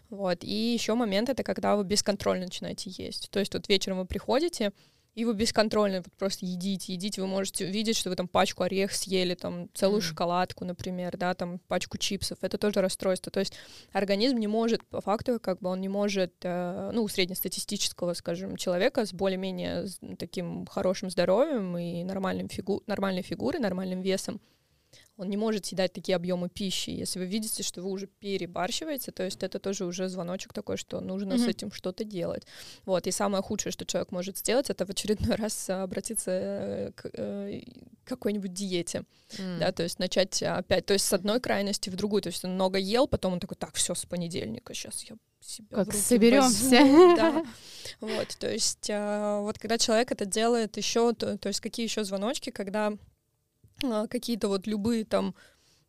Вот. 0.10 0.44
И 0.44 0.74
еще 0.74 0.96
момент 0.96 1.30
это 1.30 1.44
когда 1.44 1.76
вы 1.76 1.84
бесконтрольно 1.84 2.46
начинаете 2.46 2.90
есть. 2.90 3.30
То 3.32 3.40
есть 3.40 3.54
вот 3.54 3.68
вечером 3.70 4.00
вы 4.00 4.06
приходите, 4.06 4.72
и 5.16 5.24
вы 5.24 5.34
бесконтрольно 5.34 6.00
вот 6.00 6.12
просто 6.18 6.46
едите, 6.46 6.92
едите, 6.94 7.22
вы 7.22 7.28
можете 7.28 7.66
увидеть, 7.66 7.96
что 7.96 8.10
вы 8.10 8.18
там 8.18 8.28
пачку 8.28 8.64
орех 8.64 8.92
съели, 8.92 9.34
там 9.34 9.70
целую 9.74 10.00
Мгм. 10.00 10.08
шоколадку, 10.10 10.66
например, 10.66 11.16
да, 11.16 11.34
там 11.34 11.60
пачку 11.70 11.98
чипсов, 11.98 12.40
это 12.42 12.58
тоже 12.58 12.82
расстройство. 12.82 13.32
То 13.32 13.40
есть 13.40 13.54
организм 13.94 14.38
не 14.38 14.48
может, 14.48 14.86
по 14.88 15.00
факту, 15.00 15.40
как 15.40 15.60
бы 15.62 15.70
он 15.70 15.80
не 15.80 15.88
может, 15.88 16.34
э, 16.44 16.92
ну, 16.94 17.04
у 17.04 17.08
среднестатистического, 17.08 18.14
скажем, 18.14 18.58
человека 18.58 19.06
с 19.06 19.14
более-менее 19.14 19.86
таким 20.20 20.66
хорошим 20.66 21.10
здоровьем 21.10 21.78
и 21.78 22.04
нормальным 22.04 22.50
фигу 22.50 22.84
нормальной 22.86 23.22
фигурой, 23.22 23.62
нормальным 23.62 24.02
весом, 24.02 24.42
он 25.18 25.30
не 25.30 25.38
может 25.38 25.66
съедать 25.66 25.94
такие 25.94 26.16
объемы 26.16 26.50
пищи. 26.50 26.90
Если 26.90 27.20
вы 27.20 27.26
видите, 27.26 27.64
что 27.64 27.82
вы 27.82 27.90
уже 27.90 28.08
перебарщиваете, 28.08 29.12
то 29.12 29.24
есть 29.24 29.44
это 29.44 29.60
тоже 29.60 29.86
уже 29.86 30.10
звоночек 30.10 30.52
такой, 30.54 30.76
что 30.78 31.00
нужно 31.00 31.38
с 31.38 31.42
Мгм. 31.42 31.50
этим 31.50 31.72
что-то 31.72 32.04
делать. 32.04 32.44
Вот, 32.86 33.08
и 33.08 33.12
самое 33.12 33.42
худшее, 33.42 33.72
что 33.72 33.86
человек 33.86 34.12
может 34.12 34.38
сделать, 34.38 34.70
это 34.70 34.86
в 34.86 34.90
очередной 34.90 35.36
раз 35.38 35.70
а, 35.70 35.84
обратиться 35.84 36.32
э, 36.32 36.92
к 36.96 37.10
э, 37.14 37.62
какой-нибудь 38.04 38.54
диете, 38.54 39.04
М. 39.40 39.60
да, 39.60 39.72
то 39.72 39.84
есть 39.84 40.00
начать 40.00 40.44
опять, 40.44 40.86
то 40.86 40.94
есть 40.94 41.06
с 41.06 41.14
одной 41.14 41.40
крайности 41.40 41.90
в 41.90 41.96
другую, 41.96 42.22
то 42.22 42.28
есть 42.30 42.44
он 42.44 42.56
много 42.56 42.78
ел, 42.78 43.08
потом 43.08 43.34
он 43.34 43.40
такой, 43.40 43.56
так, 43.58 43.74
все, 43.76 43.96
с 43.96 44.06
понедельника, 44.06 44.74
сейчас 44.74 45.04
я 45.04 45.16
себя 45.40 45.86
Как 45.86 45.94
соберемся. 45.94 46.70
возьму». 46.82 47.16
Да. 47.16 47.46
Вот, 48.02 48.36
то 48.40 48.52
есть 48.52 48.90
вот 48.90 49.58
когда 49.60 49.78
человек 49.78 50.12
это 50.12 50.26
делает 50.26 50.76
еще, 50.78 51.14
то, 51.14 51.38
то 51.38 51.48
есть 51.48 51.62
какие 51.62 51.86
еще 51.86 52.04
звоночки, 52.04 52.50
когда 52.50 52.92
какие-то 54.10 54.48
вот 54.48 54.68
любые 54.68 55.06
там 55.06 55.36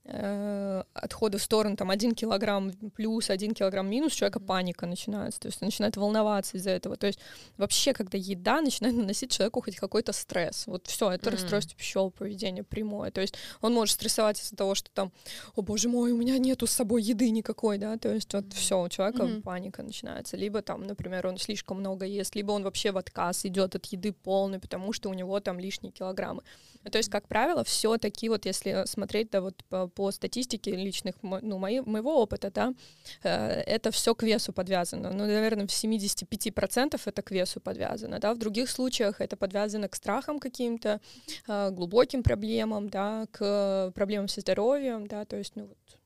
отходы 0.06 1.38
в 1.38 1.42
сторону, 1.42 1.76
там, 1.76 1.90
один 1.90 2.14
килограмм 2.14 2.72
плюс, 2.94 3.28
один 3.30 3.54
килограмм 3.54 3.88
минус, 3.90 4.12
у 4.12 4.16
человека 4.16 4.38
паника 4.40 4.86
начинается, 4.86 5.40
то 5.40 5.48
есть 5.48 5.60
он 5.60 5.66
начинает 5.66 5.96
волноваться 5.96 6.56
из-за 6.56 6.70
этого. 6.70 6.96
То 6.96 7.06
есть 7.08 7.18
вообще, 7.56 7.92
когда 7.92 8.16
еда 8.16 8.60
начинает 8.60 8.96
наносить 8.96 9.30
человеку 9.32 9.62
хоть 9.62 9.76
какой-то 9.76 10.12
стресс, 10.12 10.66
вот 10.66 10.86
все, 10.86 11.10
это 11.10 11.26
Мгм. 11.30 11.32
расстройство 11.36 11.76
пищевого 11.76 12.10
поведения 12.10 12.62
прямое. 12.62 13.10
То 13.10 13.20
есть 13.20 13.34
он 13.60 13.74
может 13.74 13.94
стрессовать 13.94 14.40
из-за 14.40 14.54
того, 14.54 14.74
что 14.74 14.90
там, 14.92 15.12
о 15.56 15.62
боже 15.62 15.88
мой, 15.88 16.12
у 16.12 16.16
меня 16.16 16.38
нету 16.38 16.66
с 16.66 16.70
собой 16.72 17.02
еды 17.02 17.30
никакой, 17.30 17.78
да, 17.78 17.96
то 17.96 18.12
есть 18.12 18.32
вот 18.32 18.52
все, 18.52 18.80
у 18.80 18.88
человека 18.88 19.24
Мгм. 19.24 19.42
паника 19.42 19.82
начинается. 19.82 20.36
Либо 20.36 20.62
там, 20.62 20.84
например, 20.84 21.26
он 21.26 21.38
слишком 21.38 21.80
много 21.80 22.06
ест, 22.06 22.36
либо 22.36 22.52
он 22.52 22.62
вообще 22.62 22.92
в 22.92 22.96
отказ 22.96 23.44
идет 23.44 23.74
от 23.74 23.86
еды 23.86 24.12
полный, 24.12 24.60
потому 24.60 24.92
что 24.92 25.10
у 25.10 25.14
него 25.14 25.40
там 25.40 25.58
лишние 25.58 25.92
килограммы. 25.92 26.42
То 26.90 26.98
есть, 26.98 27.10
как 27.10 27.26
правило, 27.26 27.64
все 27.64 27.98
таки 27.98 28.28
вот 28.28 28.46
если 28.46 28.84
смотреть, 28.86 29.30
да, 29.30 29.40
вот 29.40 29.64
по, 29.68 29.88
по 29.96 30.12
статистике 30.12 30.76
личных, 30.76 31.14
ну, 31.22 31.58
мои, 31.58 31.80
моего 31.80 32.22
опыта, 32.22 32.50
да, 32.50 32.74
э, 33.22 33.62
это 33.74 33.90
все 33.90 34.14
к 34.14 34.22
весу 34.22 34.52
подвязано. 34.52 35.10
Ну, 35.12 35.26
наверное, 35.26 35.66
в 35.66 35.70
75% 35.70 37.00
это 37.06 37.22
к 37.22 37.30
весу 37.30 37.60
подвязано, 37.60 38.18
да, 38.18 38.34
в 38.34 38.38
других 38.38 38.68
случаях 38.70 39.20
это 39.20 39.36
подвязано 39.36 39.88
к 39.88 39.96
страхам 39.96 40.38
каким-то, 40.38 41.00
э, 41.48 41.70
глубоким 41.70 42.22
проблемам, 42.22 42.88
да, 42.88 43.26
к 43.32 43.90
проблемам 43.94 44.28
со 44.28 44.40
здоровьем, 44.40 45.06
да, 45.06 45.24
то 45.24 45.36
есть, 45.36 45.56
ну, 45.56 45.66
вот. 45.66 45.98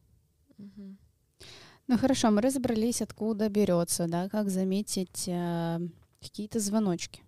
Ну 1.89 1.99
хорошо, 1.99 2.31
мы 2.31 2.41
разобрались, 2.41 3.03
откуда 3.03 3.49
берется, 3.49 4.07
да, 4.07 4.29
как 4.29 4.51
заметить 4.51 5.25
э, 5.27 5.81
какие-то 6.21 6.61
звоночки. 6.61 7.23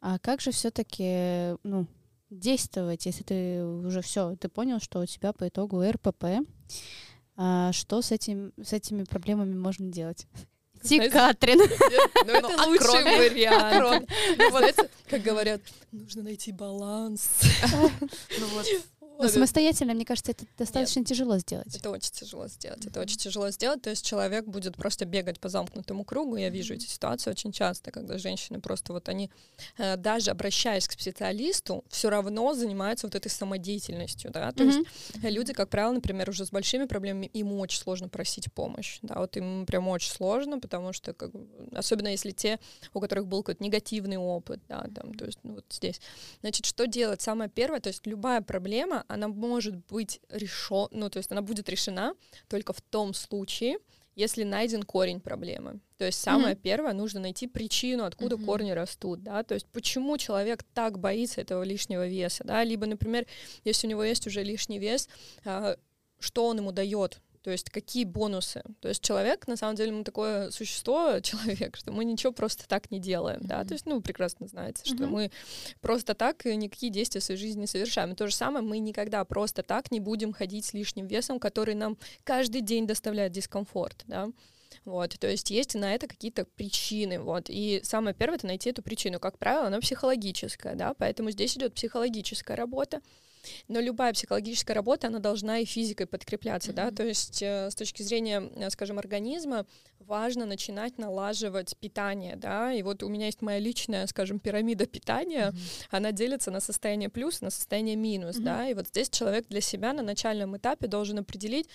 А 0.00 0.18
как 0.18 0.40
же 0.40 0.50
все-таки, 0.50 1.56
ну, 1.62 1.86
действовать, 2.38 3.06
если 3.06 3.22
ты 3.22 3.64
уже 3.64 4.00
все, 4.02 4.36
ты 4.36 4.48
понял, 4.48 4.80
что 4.80 5.00
у 5.00 5.06
тебя 5.06 5.32
по 5.32 5.48
итогу 5.48 5.82
РПП, 5.82 6.24
а 7.36 7.72
что 7.72 8.02
с 8.02 8.12
этим, 8.12 8.52
с 8.62 8.72
этими 8.72 9.04
проблемами 9.04 9.54
можно 9.54 9.90
делать? 9.90 10.26
Идти 10.84 10.98
к 10.98 11.10
Знаете, 11.10 11.18
Катрин. 11.18 11.58
Ну, 12.26 12.32
это 12.32 12.48
лучший 12.66 13.04
вариант. 13.04 14.08
Ну, 14.38 14.86
как 15.08 15.22
говорят, 15.22 15.60
нужно 15.92 16.22
найти 16.22 16.52
баланс. 16.52 17.30
Ну 18.38 18.46
вот, 18.48 18.66
Но 19.18 19.28
самостоятельно, 19.28 19.94
мне 19.94 20.04
кажется, 20.04 20.32
это 20.32 20.44
достаточно 20.58 21.04
тяжело 21.04 21.38
сделать. 21.38 21.74
Это 21.74 21.90
очень 21.90 22.12
тяжело 22.12 22.48
сделать. 22.48 22.86
Это 22.86 23.00
очень 23.00 23.18
тяжело 23.18 23.50
сделать. 23.50 23.82
То 23.82 23.90
есть 23.90 24.04
человек 24.04 24.46
будет 24.46 24.76
просто 24.76 25.04
бегать 25.04 25.40
по 25.40 25.48
замкнутому 25.48 26.04
кругу. 26.04 26.36
Я 26.36 26.50
вижу 26.50 26.74
эти 26.74 26.86
ситуации 26.86 27.30
очень 27.30 27.52
часто, 27.52 27.90
когда 27.90 28.18
женщины 28.18 28.60
просто 28.60 28.92
вот 28.92 29.08
они, 29.08 29.30
э, 29.78 29.96
даже 29.96 30.30
обращаясь 30.30 30.88
к 30.88 30.92
специалисту, 30.92 31.84
все 31.88 32.10
равно 32.10 32.54
занимаются 32.54 33.06
вот 33.06 33.14
этой 33.14 33.30
самодеятельностью, 33.30 34.30
да. 34.30 34.52
То 34.52 34.64
есть 34.64 34.80
Люди, 35.22 35.52
как 35.52 35.68
правило, 35.68 35.92
например, 35.92 36.30
уже 36.30 36.44
с 36.44 36.50
большими 36.50 36.84
проблемами, 36.84 37.26
им 37.26 37.52
очень 37.52 37.80
сложно 37.80 38.08
просить 38.08 38.52
помощь. 38.52 38.98
Да, 39.02 39.16
вот 39.16 39.36
им 39.36 39.66
прям 39.66 39.88
очень 39.88 40.10
сложно, 40.10 40.58
потому 40.58 40.92
что, 40.92 41.12
как, 41.12 41.30
особенно 41.72 42.08
если 42.08 42.30
те, 42.30 42.58
у 42.92 43.00
которых 43.00 43.26
был 43.26 43.42
какой-то 43.42 43.62
негативный 43.62 44.16
опыт, 44.16 44.60
да, 44.68 44.86
там, 44.94 45.14
то 45.14 45.24
есть, 45.24 45.38
ну, 45.42 45.54
вот 45.54 45.64
здесь. 45.70 46.00
Значит, 46.40 46.66
что 46.66 46.86
делать? 46.86 47.20
Самое 47.22 47.50
первое, 47.50 47.80
то 47.80 47.88
есть 47.88 48.06
любая 48.06 48.40
проблема, 48.42 49.03
она 49.08 49.28
может 49.28 49.76
быть 49.86 50.20
решена, 50.30 50.88
ну, 50.92 51.10
то 51.10 51.18
есть 51.18 51.30
она 51.30 51.42
будет 51.42 51.68
решена 51.68 52.14
только 52.48 52.72
в 52.72 52.80
том 52.80 53.14
случае, 53.14 53.78
если 54.16 54.44
найден 54.44 54.82
корень 54.84 55.20
проблемы. 55.20 55.80
То 55.98 56.04
есть 56.04 56.20
самое 56.20 56.54
Мгм. 56.54 56.62
первое, 56.62 56.92
нужно 56.92 57.20
найти 57.20 57.46
причину, 57.46 58.04
откуда 58.04 58.36
Мгм. 58.36 58.46
корни 58.46 58.70
растут, 58.70 59.22
да, 59.22 59.42
то 59.42 59.54
есть 59.54 59.66
почему 59.66 60.16
человек 60.18 60.62
так 60.74 60.98
боится 60.98 61.40
этого 61.40 61.62
лишнего 61.62 62.06
веса, 62.06 62.44
да, 62.44 62.62
либо, 62.64 62.86
например, 62.86 63.26
если 63.64 63.86
у 63.86 63.90
него 63.90 64.04
есть 64.04 64.26
уже 64.26 64.42
лишний 64.42 64.78
вес, 64.78 65.08
а, 65.44 65.76
что 66.18 66.46
он 66.46 66.58
ему 66.58 66.72
дает, 66.72 67.20
то 67.44 67.50
есть 67.50 67.68
какие 67.68 68.04
бонусы. 68.04 68.62
То 68.80 68.88
есть 68.88 69.02
человек, 69.02 69.46
на 69.46 69.56
самом 69.56 69.76
деле, 69.76 69.92
мы 69.92 70.02
такое 70.02 70.50
существо, 70.50 71.20
человек, 71.22 71.76
что 71.76 71.92
мы 71.92 72.04
ничего 72.06 72.32
просто 72.32 72.66
так 72.66 72.90
не 72.90 72.98
делаем, 72.98 73.40
да, 73.42 73.58
Мгм. 73.58 73.68
то 73.68 73.74
есть, 73.74 73.86
ну, 73.86 74.00
прекрасно 74.00 74.48
знаете, 74.48 74.82
что 74.84 75.04
Мгм. 75.04 75.10
мы 75.12 75.30
просто 75.82 76.14
так 76.14 76.46
никакие 76.46 76.90
действия 76.90 77.20
в 77.20 77.24
своей 77.24 77.38
жизни 77.38 77.60
не 77.60 77.66
совершаем. 77.66 78.12
И 78.12 78.14
то 78.16 78.26
же 78.26 78.34
самое, 78.34 78.64
мы 78.64 78.78
никогда 78.78 79.22
просто 79.26 79.62
так 79.62 79.90
не 79.90 80.00
будем 80.00 80.32
ходить 80.32 80.64
с 80.64 80.72
лишним 80.72 81.06
весом, 81.06 81.38
который 81.38 81.74
нам 81.74 81.98
каждый 82.24 82.62
день 82.62 82.86
доставляет 82.86 83.32
дискомфорт, 83.32 84.04
да. 84.06 84.28
Вот, 84.86 85.18
то 85.18 85.28
есть 85.30 85.50
есть 85.50 85.74
на 85.74 85.94
это 85.94 86.06
какие-то 86.06 86.46
причины, 86.46 87.20
вот, 87.20 87.44
и 87.48 87.80
самое 87.84 88.14
первое— 88.14 88.36
это 88.38 88.46
найти 88.46 88.70
эту 88.70 88.82
причину. 88.82 89.20
Как 89.20 89.38
правило, 89.38 89.66
она 89.66 89.80
психологическая, 89.80 90.74
да, 90.74 90.94
поэтому 90.94 91.30
здесь 91.30 91.56
идет 91.56 91.74
психологическая 91.74 92.56
работа, 92.56 93.00
но 93.68 93.80
любая 93.80 94.12
психологическая 94.12 94.74
работа, 94.74 95.08
она 95.08 95.18
должна 95.18 95.58
и 95.58 95.64
физикой 95.64 96.06
подкрепляться, 96.06 96.72
да, 96.72 96.86
Мгм. 96.86 96.94
то 96.96 97.04
есть 97.04 97.42
э, 97.42 97.70
с 97.70 97.74
точки 97.74 98.02
зрения, 98.02 98.42
э, 98.56 98.70
скажем, 98.70 98.98
организма 98.98 99.66
важно 100.00 100.44
начинать 100.46 100.98
налаживать 100.98 101.76
питание, 101.78 102.36
да, 102.36 102.72
и 102.72 102.82
вот 102.82 103.02
у 103.02 103.08
меня 103.08 103.26
есть 103.26 103.42
моя 103.42 103.58
личная, 103.58 104.06
скажем, 104.06 104.38
пирамида 104.38 104.86
питания, 104.86 105.50
Мгм. 105.50 105.58
она 105.90 106.12
делится 106.12 106.50
на 106.50 106.60
состояние 106.60 107.08
плюс, 107.08 107.40
на 107.40 107.50
состояние 107.50 107.96
минус, 107.96 108.36
Мгм. 108.36 108.44
да, 108.44 108.68
и 108.68 108.74
вот 108.74 108.88
здесь 108.88 109.08
человек 109.10 109.46
для 109.48 109.60
себя 109.60 109.92
на 109.92 110.02
начальном 110.02 110.56
этапе 110.56 110.86
должен 110.86 111.18
определить, 111.18 111.68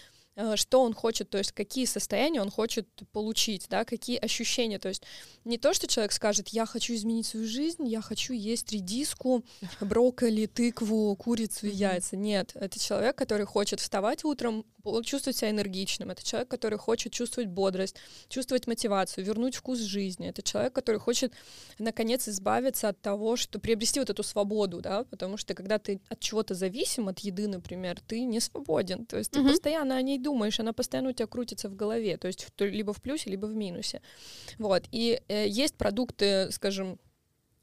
что 0.55 0.81
он 0.81 0.93
хочет, 0.93 1.29
то 1.29 1.37
есть 1.37 1.51
какие 1.51 1.85
состояния 1.85 2.41
он 2.41 2.49
хочет 2.49 2.87
получить, 3.11 3.67
да, 3.69 3.85
какие 3.85 4.17
ощущения, 4.17 4.79
то 4.79 4.89
есть 4.89 5.03
не 5.45 5.57
то, 5.57 5.73
что 5.73 5.87
человек 5.87 6.11
скажет, 6.11 6.49
я 6.49 6.65
хочу 6.65 6.93
изменить 6.93 7.27
свою 7.27 7.47
жизнь, 7.47 7.87
я 7.87 8.01
хочу 8.01 8.33
есть 8.33 8.71
редиску, 8.71 9.43
брокколи, 9.81 10.45
тыкву, 10.45 11.15
курицу 11.15 11.67
и 11.67 11.71
яйца, 11.71 12.15
нет, 12.15 12.51
это 12.55 12.79
человек, 12.79 13.15
который 13.15 13.45
хочет 13.45 13.79
вставать 13.79 14.23
утром, 14.23 14.65
чувствовать 15.03 15.37
себя 15.37 15.51
энергичным, 15.51 16.09
это 16.09 16.23
человек, 16.23 16.47
который 16.47 16.77
хочет 16.77 17.11
чувствовать 17.11 17.49
бодрость, 17.49 17.95
чувствовать 18.29 18.65
мотивацию, 18.65 19.25
вернуть 19.25 19.55
вкус 19.55 19.79
жизни, 19.79 20.29
это 20.29 20.41
человек, 20.41 20.73
который 20.73 20.99
хочет 20.99 21.33
наконец 21.79 22.27
избавиться 22.27 22.89
от 22.89 23.01
того, 23.01 23.35
что 23.35 23.59
приобрести 23.59 23.99
вот 23.99 24.09
эту 24.09 24.23
свободу, 24.23 24.81
да, 24.81 25.03
потому 25.05 25.37
что 25.37 25.53
когда 25.53 25.79
ты 25.79 25.99
от 26.07 26.19
чего-то 26.19 26.53
зависим, 26.53 27.09
от 27.09 27.19
еды, 27.19 27.47
например, 27.47 27.99
ты 28.07 28.21
не 28.21 28.39
свободен, 28.39 29.05
то 29.05 29.17
есть 29.17 29.31
ты 29.31 29.43
постоянно 29.43 29.97
о 29.97 30.01
ней 30.01 30.17
думаешь, 30.17 30.28
она 30.59 30.73
постоянно 30.73 31.09
у 31.09 31.13
тебя 31.13 31.27
крутится 31.27 31.69
в 31.69 31.75
голове, 31.75 32.17
то 32.17 32.27
есть 32.27 32.47
либо 32.59 32.93
в 32.93 33.01
плюсе, 33.01 33.29
либо 33.29 33.45
в 33.45 33.55
минусе. 33.55 34.01
Вот. 34.57 34.83
И 34.91 35.21
э, 35.27 35.47
есть 35.47 35.75
продукты, 35.75 36.51
скажем, 36.51 36.99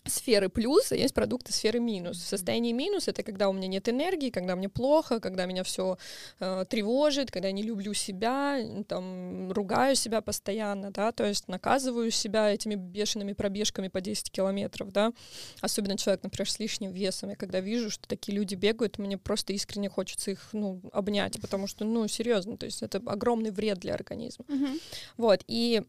сферы 0.08 0.48
плюс, 0.48 0.92
а 0.92 0.96
есть 0.96 1.14
продукты 1.14 1.52
сферы 1.52 1.80
минус. 1.80 2.18
В 2.18 2.26
состоянии 2.26 2.72
минус 2.72 3.08
это 3.08 3.22
когда 3.22 3.48
у 3.48 3.52
меня 3.52 3.68
нет 3.68 3.88
энергии, 3.88 4.30
когда 4.30 4.56
мне 4.56 4.68
плохо, 4.68 5.20
когда 5.20 5.46
меня 5.46 5.62
все 5.62 5.98
э, 6.40 6.64
тревожит, 6.68 7.30
когда 7.30 7.48
я 7.48 7.52
не 7.52 7.62
люблю 7.62 7.94
себя, 7.94 8.58
там 8.88 9.50
ругаю 9.52 9.96
себя 9.96 10.20
постоянно, 10.20 10.90
да, 10.90 11.12
то 11.12 11.24
есть 11.24 11.48
наказываю 11.48 12.10
себя 12.10 12.52
этими 12.52 12.74
бешеными 12.74 13.32
пробежками 13.32 13.88
по 13.88 14.00
10 14.00 14.30
километров, 14.30 14.92
да. 14.92 15.12
Особенно 15.60 15.96
человек, 15.96 16.22
например, 16.22 16.50
с 16.50 16.58
лишним 16.58 16.92
весом. 16.92 17.30
Я 17.30 17.36
когда 17.36 17.60
вижу, 17.60 17.90
что 17.90 18.08
такие 18.08 18.36
люди 18.36 18.54
бегают, 18.54 18.98
мне 18.98 19.18
просто 19.18 19.52
искренне 19.52 19.88
хочется 19.88 20.30
их, 20.32 20.48
ну, 20.52 20.80
обнять, 20.92 21.40
потому 21.40 21.66
что, 21.66 21.84
ну, 21.84 22.06
серьезно, 22.08 22.56
то 22.56 22.66
есть 22.66 22.82
это 22.82 22.98
огромный 23.06 23.50
вред 23.50 23.78
для 23.78 23.94
организма. 23.94 24.44
Mm-hmm. 24.48 24.80
Вот, 25.16 25.44
и 25.46 25.82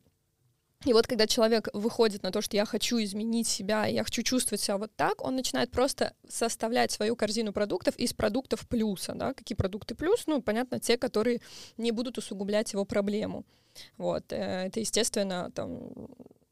и 0.86 0.94
вот 0.94 1.08
когда 1.08 1.26
человек 1.26 1.70
выходит 1.74 2.24
на 2.24 2.32
то, 2.32 2.42
что 2.42 2.56
я 2.56 2.66
хочу 2.66 3.02
изменить 3.02 3.48
себя, 3.48 3.88
я 3.88 4.04
хочу 4.04 4.22
чувствовать 4.22 4.62
себя 4.62 4.78
вот 4.78 4.92
так, 4.96 5.24
он 5.26 5.36
начинает 5.36 5.72
просто 5.72 6.13
составлять 6.30 6.92
свою 6.92 7.16
корзину 7.16 7.52
продуктов 7.52 7.96
из 7.98 8.13
продуктов 8.13 8.68
плюса. 8.68 9.13
Да? 9.16 9.34
Какие 9.34 9.56
продукты 9.56 9.96
плюс? 9.96 10.28
Ну, 10.28 10.42
понятно, 10.42 10.80
те, 10.80 10.98
которые 10.98 11.42
не 11.78 11.92
будут 11.92 12.20
усугублять 12.20 12.74
его 12.74 12.86
проблему. 12.86 13.44
Вот. 13.98 14.32
Э, 14.32 14.68
это, 14.68 14.80
естественно, 14.80 15.52
там 15.54 15.80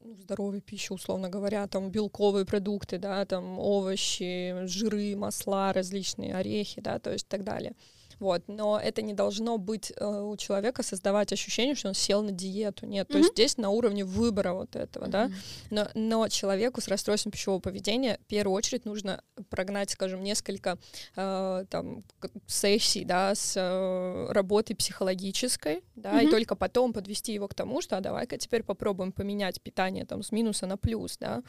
ну, 0.00 0.16
здоровая 0.16 0.60
пища, 0.60 0.92
условно 0.92 1.28
говоря, 1.28 1.66
там 1.68 1.90
белковые 1.90 2.44
продукты, 2.44 2.98
да, 2.98 3.24
там 3.26 3.58
овощи, 3.60 4.66
жиры, 4.66 5.16
масла 5.16 5.72
различные, 5.72 6.34
орехи, 6.34 6.80
да, 6.80 6.98
то 6.98 7.12
есть 7.12 7.28
так 7.28 7.44
далее. 7.44 7.74
Вот, 8.18 8.42
но 8.46 8.80
это 8.82 9.02
не 9.02 9.12
должно 9.12 9.58
быть 9.58 9.92
э, 9.94 10.04
у 10.04 10.36
человека 10.36 10.82
создавать 10.82 11.32
ощущение, 11.32 11.74
что 11.74 11.88
он 11.88 11.94
сел 11.94 12.22
на 12.22 12.32
диету. 12.32 12.86
Нет, 12.86 13.08
mm-hmm. 13.08 13.12
то 13.12 13.18
есть 13.18 13.32
здесь 13.32 13.56
на 13.58 13.70
уровне 13.70 14.04
выбора 14.04 14.54
вот 14.54 14.74
этого, 14.74 15.04
mm-hmm. 15.04 15.10
да. 15.10 15.30
Но, 15.70 15.88
но 15.94 16.28
человеку 16.28 16.80
с 16.80 16.88
расстройством 16.88 17.32
пищевого 17.32 17.60
поведения 17.60 18.18
в 18.22 18.26
первую 18.26 18.56
очередь 18.56 18.84
нужно 18.84 19.22
прогнать, 19.50 19.90
скажем, 19.90 20.22
несколько 20.22 20.78
э, 21.14 21.64
там 21.68 22.04
сессий, 22.46 23.04
да, 23.04 23.34
с 23.34 23.54
э, 23.56 24.32
работой 24.32 24.74
психологической, 24.74 25.82
да, 25.94 26.20
mm-hmm. 26.20 26.26
и 26.26 26.30
только 26.30 26.56
потом 26.56 26.92
подвести 26.92 27.32
его 27.32 27.48
к 27.48 27.54
тому, 27.54 27.82
что 27.82 27.98
а 27.98 28.00
давай-ка 28.00 28.38
теперь 28.38 28.62
попробуем 28.62 29.12
поменять 29.12 29.60
питание 29.60 30.06
там 30.06 30.22
с 30.22 30.32
минуса 30.32 30.66
на 30.66 30.76
плюс, 30.76 31.18
да 31.18 31.42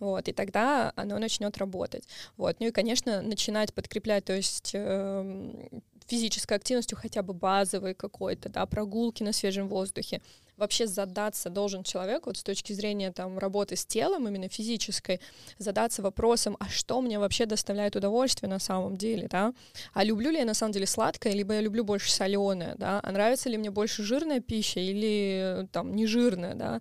вот, 0.00 0.28
и 0.28 0.32
тогда 0.32 0.92
оно 0.96 1.18
начнет 1.18 1.56
работать. 1.58 2.08
Вот, 2.36 2.56
ну 2.58 2.66
и, 2.66 2.70
конечно, 2.70 3.20
начинать 3.22 3.74
подкреплять, 3.74 4.24
то 4.24 4.32
есть 4.32 4.70
э, 4.72 5.68
физической 6.10 6.54
активностью 6.54 6.98
хотя 6.98 7.22
бы 7.22 7.32
базовой 7.32 7.94
какой-то, 7.94 8.48
да, 8.48 8.66
прогулки 8.66 9.22
на 9.22 9.32
свежем 9.32 9.68
воздухе, 9.68 10.20
вообще 10.60 10.86
задаться 10.86 11.50
должен 11.50 11.82
человек, 11.82 12.26
вот 12.26 12.36
с 12.36 12.42
точки 12.42 12.72
зрения 12.72 13.10
там 13.10 13.38
работы 13.38 13.74
с 13.74 13.84
телом, 13.84 14.28
именно 14.28 14.48
физической, 14.48 15.20
задаться 15.58 16.02
вопросом, 16.02 16.56
а 16.60 16.68
что 16.68 17.00
мне 17.00 17.18
вообще 17.18 17.46
доставляет 17.46 17.96
удовольствие 17.96 18.48
на 18.48 18.58
самом 18.58 18.96
деле, 18.96 19.26
да? 19.28 19.52
А 19.94 20.04
люблю 20.04 20.30
ли 20.30 20.38
я 20.38 20.44
на 20.44 20.54
самом 20.54 20.72
деле 20.72 20.86
сладкое, 20.86 21.32
либо 21.32 21.54
я 21.54 21.60
люблю 21.60 21.82
больше 21.82 22.12
соленое, 22.12 22.74
да? 22.76 23.00
А 23.02 23.12
нравится 23.12 23.48
ли 23.48 23.56
мне 23.56 23.70
больше 23.70 24.02
жирная 24.02 24.40
пища 24.40 24.80
или 24.80 25.66
там 25.72 25.96
не 25.96 26.06
жирная, 26.06 26.54
да? 26.54 26.80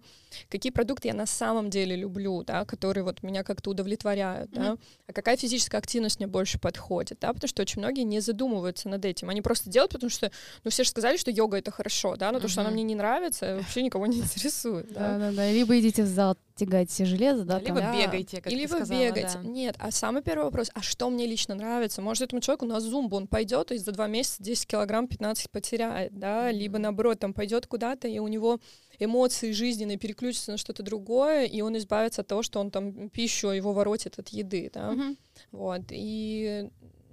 Какие 0.50 0.72
продукты 0.72 1.08
я 1.08 1.14
на 1.14 1.26
самом 1.26 1.70
деле 1.70 1.96
люблю, 1.96 2.44
да, 2.44 2.66
которые 2.66 3.04
вот 3.04 3.24
меня 3.24 3.44
как-то 3.44 3.72
удовлетворяют, 3.72 4.52
mm-hmm. 4.52 4.76
да? 4.76 4.78
А 5.08 5.14
какая 5.14 5.38
физическая 5.38 5.80
активность 5.80 6.20
мне 6.20 6.28
больше 6.28 6.60
подходит, 6.60 7.20
да? 7.20 7.34
Потому 7.34 7.48
что 7.48 7.62
очень 7.62 7.80
многие 7.80 8.04
не 8.04 8.20
задумываются 8.20 8.90
над 8.90 9.06
этим, 9.06 9.30
они 9.30 9.42
просто 9.42 9.70
делают, 9.70 9.94
потому 9.94 10.10
что, 10.10 10.32
ну 10.64 10.70
все 10.70 10.84
же 10.84 10.90
сказали, 10.90 11.18
что 11.18 11.32
йога 11.32 11.58
это 11.58 11.72
хорошо, 11.72 12.16
да, 12.18 12.32
но 12.32 12.38
mm-hmm. 12.38 12.42
то, 12.42 12.48
что 12.48 12.62
она 12.62 12.70
мне 12.70 12.84
не 12.84 12.96
нравится, 12.96 13.64
вообще 13.70 13.84
никого 13.84 14.08
не 14.08 14.18
интересует. 14.18 14.92
Да, 14.92 15.18
да, 15.20 15.32
да. 15.32 15.52
Либо 15.52 15.80
идите 15.80 16.04
в 16.04 16.08
зал 16.08 16.36
тягать 16.56 16.90
все 16.90 17.06
железо, 17.06 17.46
да, 17.46 17.60
либо 17.60 17.80
там. 17.80 17.98
бегайте, 17.98 18.42
как 18.42 18.52
Либо 18.52 18.80
ты 18.80 18.86
сказала, 18.86 19.00
бегать. 19.00 19.34
Да. 19.34 19.44
Нет, 19.44 19.76
а 19.80 19.92
самый 19.92 20.22
первый 20.22 20.44
вопрос, 20.44 20.70
а 20.74 20.82
что 20.82 21.10
мне 21.10 21.26
лично 21.26 21.56
нравится? 21.56 22.02
Может, 22.02 22.24
этому 22.24 22.42
человеку 22.42 22.66
на 22.66 22.80
зумбу 22.82 23.16
он 23.16 23.28
пойдет 23.28 23.72
и 23.72 23.78
за 23.78 23.92
два 23.92 24.08
месяца 24.08 24.44
10 24.44 24.68
килограмм 24.68 25.08
15 25.08 25.50
потеряет, 25.52 26.18
да, 26.18 26.52
либо 26.52 26.80
наоборот, 26.80 27.20
там 27.20 27.34
пойдет 27.34 27.68
куда-то, 27.68 28.08
и 28.08 28.20
у 28.20 28.28
него 28.28 28.60
эмоции 28.98 29.52
жизненные 29.52 29.98
переключатся 29.98 30.52
на 30.52 30.58
что-то 30.58 30.84
другое, 30.84 31.46
и 31.46 31.62
он 31.62 31.78
избавится 31.78 32.22
от 32.22 32.28
того, 32.28 32.44
что 32.44 32.60
он 32.60 32.72
там 32.72 33.10
пищу 33.10 33.50
его 33.50 33.72
воротит 33.72 34.20
от 34.20 34.30
еды, 34.30 34.70
да. 34.74 34.96
Вот. 35.52 35.84
И 35.92 36.70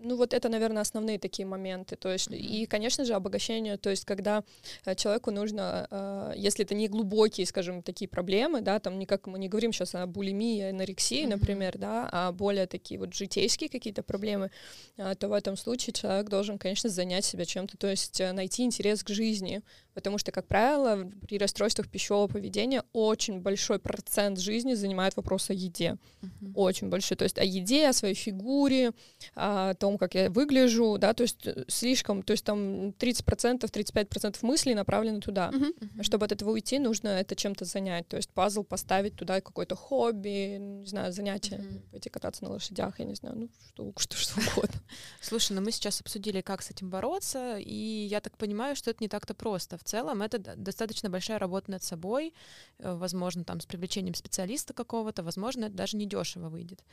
ну 0.06 0.16
вот 0.16 0.32
это, 0.32 0.48
наверное, 0.48 0.82
основные 0.82 1.18
такие 1.18 1.46
моменты. 1.46 1.96
То 1.96 2.12
есть, 2.12 2.28
и, 2.30 2.66
конечно 2.66 3.04
же, 3.04 3.14
обогащение, 3.14 3.76
то 3.76 3.90
есть, 3.90 4.04
когда 4.04 4.44
э, 4.84 4.94
человеку 4.94 5.30
нужно, 5.30 5.86
э, 5.90 6.32
если 6.36 6.64
это 6.64 6.74
не 6.74 6.88
глубокие, 6.88 7.46
скажем, 7.46 7.82
такие 7.82 8.08
проблемы, 8.08 8.60
да, 8.60 8.78
там 8.78 8.98
никак 8.98 9.26
мы 9.26 9.38
не 9.38 9.48
говорим 9.48 9.72
сейчас 9.72 9.94
о 9.94 10.06
булимии, 10.06 10.70
анорексии, 10.70 11.24
mm-hmm. 11.24 11.28
например, 11.28 11.78
да, 11.78 12.08
а 12.12 12.32
более 12.32 12.66
такие 12.66 12.98
вот 12.98 13.14
житейские 13.14 13.68
какие-то 13.68 14.02
проблемы, 14.02 14.50
э, 14.96 15.14
то 15.18 15.28
в 15.28 15.32
этом 15.32 15.56
случае 15.56 15.92
человек 15.92 16.28
должен, 16.28 16.58
конечно, 16.58 16.88
занять 16.88 17.24
себя 17.24 17.44
чем-то, 17.44 17.76
то 17.76 17.88
есть 17.88 18.20
найти 18.20 18.62
интерес 18.64 19.02
к 19.02 19.08
жизни, 19.10 19.62
потому 19.96 20.18
что, 20.18 20.30
как 20.30 20.46
правило, 20.46 21.10
при 21.26 21.38
расстройствах 21.38 21.88
пищевого 21.88 22.28
поведения 22.28 22.84
очень 22.92 23.40
большой 23.40 23.78
процент 23.78 24.38
жизни 24.38 24.74
занимает 24.74 25.16
вопрос 25.16 25.48
о 25.48 25.54
еде, 25.54 25.96
mm-hmm. 26.20 26.52
очень 26.54 26.90
большой, 26.90 27.16
то 27.16 27.24
есть 27.24 27.38
о 27.38 27.44
еде, 27.44 27.88
о 27.88 27.94
своей 27.94 28.14
фигуре, 28.14 28.92
о 29.34 29.72
том, 29.72 29.96
как 29.96 30.14
я 30.14 30.28
выгляжу, 30.28 30.98
да, 30.98 31.14
то 31.14 31.22
есть 31.22 31.46
э, 31.46 31.64
слишком, 31.68 32.22
то 32.22 32.32
есть 32.32 32.44
там 32.44 32.90
30%, 32.90 33.60
35% 33.60 34.36
мыслей 34.42 34.74
направлены 34.74 35.20
туда. 35.20 35.50
Uh-huh. 35.50 36.02
Чтобы 36.02 36.26
от 36.26 36.32
этого 36.32 36.50
уйти, 36.50 36.78
нужно 36.78 37.08
это 37.08 37.34
чем-то 37.34 37.64
занять, 37.64 38.06
то 38.06 38.18
есть 38.18 38.28
пазл 38.28 38.64
поставить 38.64 39.16
туда 39.16 39.40
какое-то 39.40 39.76
хобби, 39.76 40.58
не 40.58 40.86
знаю, 40.86 41.10
занятие, 41.10 41.56
uh-huh. 41.56 41.90
пойти 41.90 42.10
кататься 42.10 42.44
на 42.44 42.50
лошадях, 42.50 42.98
я 42.98 43.06
не 43.06 43.14
знаю, 43.14 43.48
ну 43.74 43.92
что, 43.94 44.16
что, 44.16 44.16
что 44.18 44.40
угодно. 44.40 44.78
Слушай, 45.22 45.54
ну 45.54 45.62
мы 45.62 45.72
сейчас 45.72 46.02
обсудили, 46.02 46.42
как 46.42 46.60
с 46.60 46.70
этим 46.70 46.90
бороться, 46.90 47.56
и 47.56 48.06
я 48.10 48.20
так 48.20 48.36
понимаю, 48.36 48.76
что 48.76 48.90
это 48.90 49.02
не 49.02 49.08
так-то 49.08 49.32
просто. 49.32 49.78
Целом 49.86 50.22
это 50.22 50.38
достаточно 50.38 51.10
большая 51.10 51.38
работа 51.38 51.70
над 51.70 51.82
собой, 51.82 52.34
э, 52.78 52.94
возможно, 52.94 53.44
там 53.44 53.60
с 53.60 53.66
привлечением 53.66 54.14
специалиста 54.14 54.74
какого-то, 54.74 55.22
возможно, 55.22 55.66
это 55.66 55.74
даже 55.74 55.96
недешево 55.96 56.48
выйдет. 56.48 56.84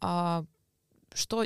А 0.00 0.44
что 1.14 1.44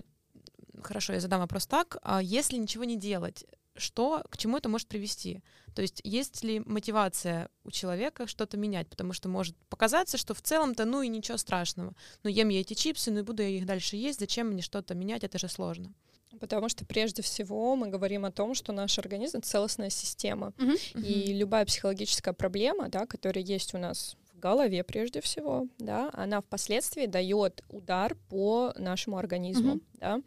хорошо, 0.83 1.13
я 1.13 1.21
задам 1.21 1.41
вопрос 1.41 1.67
так, 1.67 1.97
а 2.03 2.23
если 2.23 2.57
ничего 2.57 2.85
не 2.85 2.97
делать, 2.97 3.45
что, 3.77 4.23
к 4.31 4.37
чему 4.37 4.57
это 4.59 4.69
может 4.69 4.89
привести? 4.89 5.43
То 5.75 5.83
есть 5.83 6.01
есть 6.05 6.45
ли 6.45 6.61
мотивация 6.61 7.49
у 7.65 7.71
человека 7.71 8.27
что-то 8.27 8.57
менять? 8.57 8.89
Потому 8.89 9.13
что 9.13 9.29
может 9.29 9.57
показаться, 9.69 10.17
что 10.17 10.35
в 10.35 10.43
целом-то, 10.43 10.85
ну 10.85 11.03
и 11.03 11.09
ничего 11.09 11.37
страшного. 11.37 11.95
Ну 12.23 12.31
ем 12.31 12.49
я 12.49 12.61
эти 12.61 12.75
чипсы, 12.75 13.11
ну 13.11 13.21
и 13.21 13.23
буду 13.23 13.43
я 13.43 13.49
их 13.49 13.67
дальше 13.67 13.97
есть, 13.97 14.21
зачем 14.21 14.49
мне 14.49 14.63
что-то 14.63 14.95
менять, 14.95 15.25
это 15.25 15.39
же 15.39 15.49
сложно. 15.49 15.93
Потому 16.41 16.69
что 16.69 16.85
прежде 16.85 17.23
всего 17.23 17.77
мы 17.77 17.89
говорим 17.89 18.25
о 18.25 18.31
том, 18.31 18.55
что 18.55 18.73
наш 18.73 18.99
организм— 18.99 19.41
целостная 19.43 19.91
система. 19.91 20.53
Uh-huh. 20.59 21.01
И 21.01 21.31
uh-huh. 21.31 21.39
любая 21.39 21.65
психологическая 21.65 22.35
проблема, 22.35 22.89
да, 22.89 23.07
которая 23.07 23.45
есть 23.45 23.75
у 23.75 23.79
нас 23.79 24.17
голове 24.45 24.85
прежде 24.85 25.23
всего, 25.23 25.67
да, 25.79 26.11
она 26.13 26.43
впоследствии 26.43 27.07
дает 27.07 27.63
удар 27.71 28.15
по 28.29 28.75
нашему 28.77 29.17
организму, 29.17 29.77
mm-hmm. 29.77 29.99
да, 30.01 30.21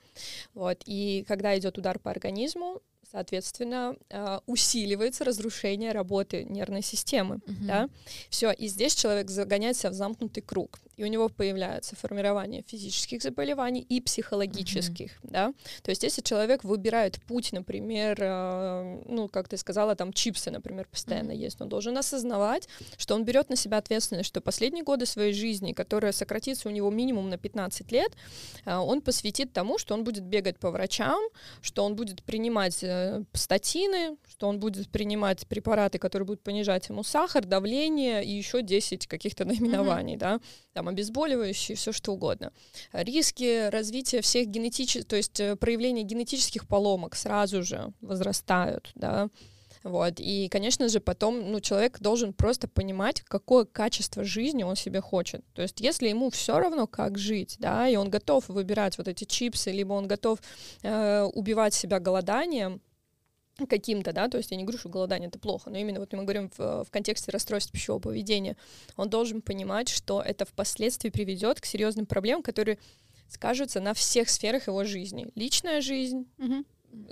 вот, 0.55 0.81
и 0.85 1.23
когда 1.27 1.55
идет 1.55 1.77
удар 1.77 1.99
по 1.99 2.09
организму, 2.09 2.81
соответственно, 3.11 3.95
э, 4.09 4.39
усиливается 4.45 5.23
разрушение 5.23 5.91
работы 5.91 6.43
нервной 6.43 6.81
системы, 6.81 7.35
mm-hmm. 7.35 7.65
да, 7.65 7.89
все, 8.29 8.51
и 8.51 8.67
здесь 8.67 8.95
человек 8.95 9.29
загоняется 9.29 9.89
в 9.89 9.93
замкнутый 9.93 10.43
круг, 10.43 10.79
и 10.97 11.03
у 11.03 11.07
него 11.07 11.29
появляется 11.29 11.95
формирование 11.95 12.63
физических 12.67 13.21
заболеваний 13.21 13.81
и 13.81 14.01
психологических, 14.01 15.11
mm-hmm. 15.11 15.31
да, 15.31 15.53
то 15.83 15.89
есть 15.89 16.03
если 16.03 16.21
человек 16.21 16.63
выбирает 16.63 17.21
путь, 17.23 17.53
например, 17.53 18.17
э, 18.19 19.03
ну, 19.05 19.29
как 19.29 19.47
ты 19.47 19.57
сказала, 19.57 19.95
там 19.95 20.11
чипсы, 20.11 20.51
например, 20.51 20.87
постоянно 20.91 21.31
mm-hmm. 21.31 21.45
есть, 21.45 21.61
он 21.61 21.69
должен 21.69 21.97
осознавать, 21.97 22.67
что 22.97 23.15
он 23.15 23.23
берет 23.23 23.49
на 23.49 23.55
себя 23.55 23.77
ответственность, 23.77 24.27
что 24.27 24.41
последние 24.41 24.83
годы 24.83 25.05
своей 25.05 25.33
жизни, 25.33 25.71
которая 25.71 26.11
сократится 26.11 26.67
у 26.67 26.71
него 26.71 26.89
минимум 26.91 27.29
на 27.29 27.37
15 27.37 27.91
лет, 27.91 28.11
э, 28.65 28.75
он 28.75 29.01
посвятит 29.01 29.53
тому, 29.53 29.77
что 29.77 29.93
он 29.93 30.03
будет 30.03 30.23
бегать 30.23 30.59
по 30.59 30.71
врачам, 30.71 31.19
что 31.61 31.85
он 31.85 31.95
будет 31.95 32.21
принимать 32.23 32.83
э, 32.97 33.23
статины, 33.33 34.17
что 34.29 34.47
он 34.47 34.59
будет 34.59 34.89
принимать 34.89 35.47
препараты, 35.47 35.99
которые 35.99 36.25
будут 36.25 36.43
понижать 36.43 36.89
ему 36.89 37.03
сахар, 37.03 37.45
давление 37.45 38.23
и 38.23 38.31
еще 38.31 38.61
10 38.61 39.07
каких-то 39.07 39.45
наименований, 39.45 40.15
mm-hmm. 40.15 40.19
да, 40.19 40.39
там 40.73 40.87
обезболивающие, 40.87 41.75
все 41.75 41.91
что 41.91 42.13
угодно. 42.13 42.51
Риски 42.93 43.69
развития 43.69 44.21
всех 44.21 44.47
генетических, 44.47 45.05
то 45.05 45.15
есть 45.15 45.39
э, 45.39 45.55
проявления 45.55 46.03
генетических 46.03 46.67
поломок 46.67 47.15
сразу 47.15 47.63
же 47.63 47.93
возрастают, 48.01 48.91
да. 48.95 49.29
Вот. 49.87 50.15
И, 50.17 50.49
конечно 50.49 50.89
же, 50.89 50.99
потом 50.99 51.51
ну, 51.51 51.59
человек 51.59 51.99
должен 51.99 52.33
просто 52.33 52.67
понимать, 52.67 53.21
какое 53.21 53.65
качество 53.65 54.23
жизни 54.23 54.63
он 54.63 54.75
себе 54.75 55.01
хочет. 55.01 55.43
То 55.53 55.61
есть, 55.61 55.79
если 55.79 56.09
ему 56.09 56.29
все 56.29 56.59
равно, 56.59 56.87
как 56.87 57.17
жить, 57.17 57.55
да, 57.59 57.87
и 57.87 57.95
он 57.95 58.09
готов 58.09 58.47
выбирать 58.49 58.97
вот 58.97 59.07
эти 59.07 59.23
чипсы, 59.23 59.71
либо 59.71 59.93
он 59.93 60.07
готов 60.07 60.39
э, 60.83 61.23
убивать 61.33 61.73
себя 61.73 61.99
голоданием, 61.99 62.81
каким-то, 63.65 64.13
да, 64.13 64.27
то 64.27 64.37
есть 64.37 64.51
я 64.51 64.57
не 64.57 64.63
говорю, 64.63 64.77
что 64.77 64.89
голодание 64.89 65.29
это 65.29 65.39
плохо, 65.39 65.69
но 65.69 65.77
именно 65.77 65.99
вот 65.99 66.13
мы 66.13 66.23
говорим 66.23 66.51
в, 66.57 66.83
в 66.83 66.87
контексте 66.91 67.31
расстройства 67.31 67.73
пищевого 67.73 67.99
поведения, 68.01 68.55
он 68.95 69.09
должен 69.09 69.41
понимать, 69.41 69.89
что 69.89 70.21
это 70.21 70.45
впоследствии 70.45 71.09
приведет 71.09 71.59
к 71.59 71.65
серьезным 71.65 72.05
проблемам, 72.05 72.43
которые 72.43 72.77
скажутся 73.29 73.79
на 73.79 73.93
всех 73.93 74.29
сферах 74.29 74.67
его 74.67 74.83
жизни. 74.83 75.27
Личная 75.35 75.81
жизнь, 75.81 76.27
Мгм. 76.37 76.65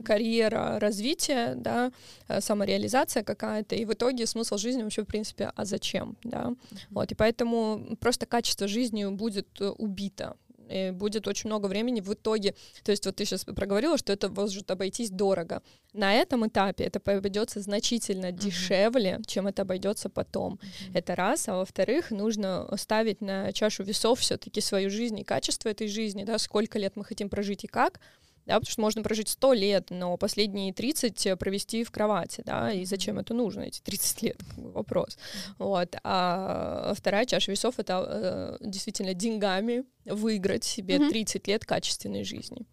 карьера, 0.03 0.79
развитие, 0.79 1.55
да, 1.55 1.91
э, 2.27 2.39
самореализация 2.41 3.23
какая-то, 3.23 3.75
и 3.75 3.85
в 3.85 3.93
итоге 3.93 4.25
смысл 4.25 4.57
жизни 4.57 4.83
вообще, 4.83 5.03
в 5.03 5.07
принципе, 5.07 5.51
а 5.55 5.65
зачем, 5.65 6.15
да, 6.23 6.53
вот, 6.89 7.11
и 7.11 7.15
поэтому 7.15 7.97
просто 7.99 8.25
качество 8.25 8.67
жизни 8.67 9.05
будет 9.05 9.47
э, 9.59 9.69
убито, 9.69 10.37
и 10.69 10.91
будет 10.91 11.27
очень 11.27 11.49
много 11.49 11.67
времени 11.67 12.01
в 12.01 12.13
итоге, 12.13 12.55
то 12.83 12.91
есть 12.91 13.05
вот 13.05 13.15
ты 13.15 13.25
сейчас 13.25 13.43
проговорила, 13.43 13.97
что 13.97 14.13
это 14.13 14.29
может 14.29 14.69
обойтись 14.71 15.09
дорого, 15.09 15.61
на 15.93 16.13
этом 16.13 16.47
этапе 16.47 16.83
это 16.83 16.99
обойдется 16.99 17.61
значительно 17.61 18.31
дешевле, 18.31 19.21
чем 19.25 19.47
это 19.47 19.61
обойдется 19.63 20.09
потом, 20.09 20.59
это 20.93 21.15
раз, 21.15 21.47
а 21.47 21.57
во-вторых, 21.57 22.11
нужно 22.11 22.67
ставить 22.77 23.21
на 23.21 23.51
чашу 23.53 23.83
весов 23.83 24.19
все-таки 24.19 24.61
свою 24.61 24.89
жизнь 24.89 25.19
и 25.19 25.23
качество 25.23 25.69
этой 25.69 25.87
жизни, 25.87 26.23
да, 26.23 26.37
сколько 26.37 26.79
лет 26.79 26.95
мы 26.95 27.03
хотим 27.03 27.29
прожить 27.29 27.63
и 27.63 27.67
как, 27.67 27.99
да, 28.45 28.55
потому 28.59 28.71
что 28.71 28.81
можно 28.81 29.03
прожить 29.03 29.29
100 29.29 29.53
лет, 29.53 29.87
но 29.89 30.17
последние 30.17 30.73
30 30.73 31.37
провести 31.39 31.83
в 31.83 31.91
кровати, 31.91 32.43
да, 32.45 32.71
и 32.71 32.85
зачем 32.85 33.17
это 33.19 33.33
нужно, 33.33 33.61
эти 33.61 33.81
30 33.81 34.21
лет, 34.23 34.37
вопрос. 34.57 35.17
Вот. 35.57 35.95
А 36.03 36.93
вторая 36.95 37.25
чаша 37.25 37.51
весов— 37.51 37.75
это 37.77 38.57
э, 38.61 38.65
действительно 38.67 39.13
деньгами 39.13 39.83
выиграть 40.05 40.63
себе 40.63 40.99
Мгм. 40.99 41.09
30 41.09 41.47
лет 41.47 41.65
качественной 41.65 42.23
жизни. 42.23 42.65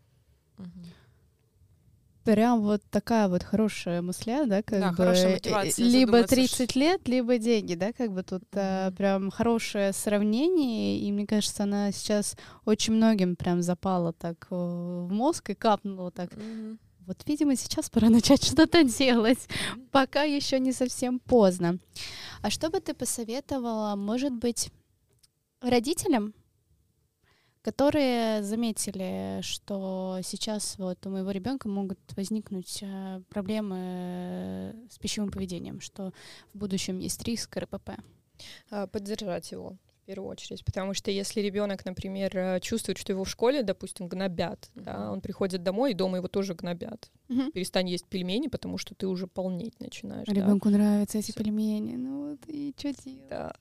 Мгм. 0.58 0.86
Прям 2.24 2.60
вот 2.62 2.82
такая 2.90 3.26
вот 3.28 3.42
хорошая 3.42 4.00
мысля, 4.00 4.44
да, 4.46 4.62
как 4.62 4.78
Да, 4.78 4.90
бы 4.90 4.96
хорошая 4.96 5.28
э, 5.28 5.32
мотивация 5.32 5.84
либо 5.84 6.12
задуматься, 6.12 6.34
30 6.36 6.76
лет, 6.76 7.08
либо 7.08 7.38
деньги, 7.38 7.74
да, 7.74 7.92
как 7.92 8.12
бы 8.12 8.22
тут 8.22 8.44
э, 8.52 8.86
Мгм. 8.86 8.96
прям 8.96 9.30
хорошее 9.32 9.92
сравнение, 9.92 11.00
и 11.00 11.10
мне 11.10 11.26
кажется, 11.26 11.64
она 11.64 11.90
сейчас 11.90 12.36
очень 12.64 12.92
многим 12.94 13.34
прям 13.34 13.60
запала 13.60 14.12
так 14.12 14.46
э, 14.50 14.54
в 14.54 15.12
мозг 15.12 15.50
и 15.50 15.54
капнула 15.54 16.12
так. 16.12 16.30
Мгм. 16.36 16.78
Вот, 17.06 17.16
видимо, 17.26 17.56
сейчас 17.56 17.90
пора 17.90 18.08
начать 18.10 18.44
что-то 18.44 18.84
делать, 18.84 19.48
пока 19.90 20.22
еще 20.22 20.60
не 20.60 20.72
совсем 20.72 21.18
поздно. 21.18 21.78
А 22.40 22.50
что 22.50 22.70
бы 22.70 22.78
ты 22.78 22.94
посоветовала, 22.94 23.96
может 23.96 24.32
быть, 24.32 24.70
родителям, 25.60 26.34
которые 27.62 28.42
заметили, 28.42 29.40
что 29.42 30.18
сейчас 30.22 30.76
вот 30.78 31.06
у 31.06 31.10
моего 31.10 31.30
ребенка 31.30 31.68
могут 31.68 31.98
возникнуть 32.16 32.82
э, 32.82 33.20
проблемы 33.30 33.76
э, 33.80 34.72
с 34.90 34.98
пищевым 34.98 35.30
поведением, 35.30 35.80
что 35.80 36.12
в 36.52 36.58
будущем 36.58 36.98
есть 36.98 37.22
риск 37.24 37.56
РПП. 37.56 37.90
А, 38.70 38.86
Поддержать 38.88 39.52
его 39.52 39.76
в 40.02 40.04
первую 40.06 40.30
очередь, 40.30 40.64
потому 40.64 40.94
что 40.94 41.12
если 41.12 41.40
ребенок, 41.40 41.84
например, 41.84 42.36
э, 42.36 42.60
чувствует, 42.60 42.98
что 42.98 43.12
его 43.12 43.22
в 43.22 43.30
школе, 43.30 43.62
допустим, 43.62 44.08
гнобят, 44.08 44.68
да, 44.74 44.98
Мгм. 44.98 45.12
он 45.12 45.20
приходит 45.20 45.62
домой 45.62 45.92
и 45.92 45.94
дома 45.94 46.16
его 46.16 46.26
тоже 46.26 46.54
гнобят. 46.54 47.08
Перестань 47.54 47.88
есть 47.88 48.06
пельмени, 48.06 48.48
потому 48.48 48.76
что 48.78 48.94
ты 48.94 49.06
уже 49.06 49.26
полнеть 49.26 49.80
начинаешь. 49.80 50.26
да. 50.26 50.32
Ребенку 50.34 50.68
нравятся 50.68 51.18
эти 51.18 51.30
Всё. 51.32 51.42
пельмени, 51.42 51.96
ну 51.96 52.30
вот 52.30 52.40
и 52.46 52.74
что 52.76 52.92
делать? 52.92 53.28
Да. 53.30 53.54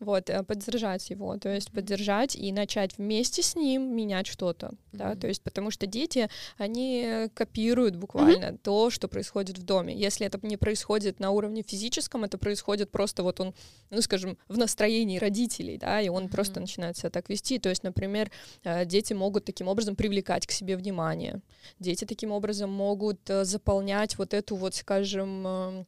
Вот, 0.00 0.28
э, 0.30 0.42
поддержать 0.42 1.08
его, 1.10 1.36
то 1.38 1.48
есть 1.54 1.70
поддержать 1.72 2.36
и 2.36 2.52
начать 2.52 2.98
вместе 2.98 3.42
с 3.42 3.56
ним 3.56 3.94
менять 3.96 4.26
что-то, 4.26 4.72
да, 4.92 5.10
Мгм. 5.10 5.20
то 5.20 5.28
есть 5.28 5.42
потому 5.42 5.70
что 5.70 5.86
дети, 5.86 6.28
они 6.58 7.28
копируют 7.34 7.96
буквально 7.96 8.58
то, 8.58 8.90
что 8.90 9.08
происходит 9.08 9.58
в 9.58 9.62
доме. 9.62 9.94
Если 9.94 10.26
это 10.26 10.38
не 10.46 10.56
происходит 10.56 11.20
на 11.20 11.30
уровне 11.30 11.62
физическом, 11.62 12.24
это 12.24 12.36
происходит 12.36 12.90
просто 12.90 13.22
вот 13.22 13.40
он, 13.40 13.54
ну, 13.90 14.02
скажем, 14.02 14.36
в 14.48 14.58
настроении 14.58 15.18
родителей, 15.18 15.78
да, 15.78 16.00
и 16.00 16.08
он 16.08 16.28
просто 16.28 16.54
Мгм. 16.54 16.62
начинает 16.64 16.96
себя 16.98 17.10
так 17.10 17.28
вести. 17.30 17.58
То 17.58 17.68
есть, 17.70 17.84
например, 17.84 18.30
э, 18.64 18.84
дети 18.84 19.12
могут 19.14 19.44
таким 19.44 19.68
образом 19.68 19.96
привлекать 19.96 20.46
к 20.46 20.50
себе 20.50 20.76
внимание. 20.76 21.40
Дети 21.78 22.04
таким 22.04 22.30
образом 22.32 22.70
могут 22.72 23.03
э, 23.26 23.44
заполнять 23.44 24.18
вот 24.18 24.34
эту 24.34 24.56
вот, 24.56 24.74
скажем, 24.74 25.46
эм, 25.46 25.86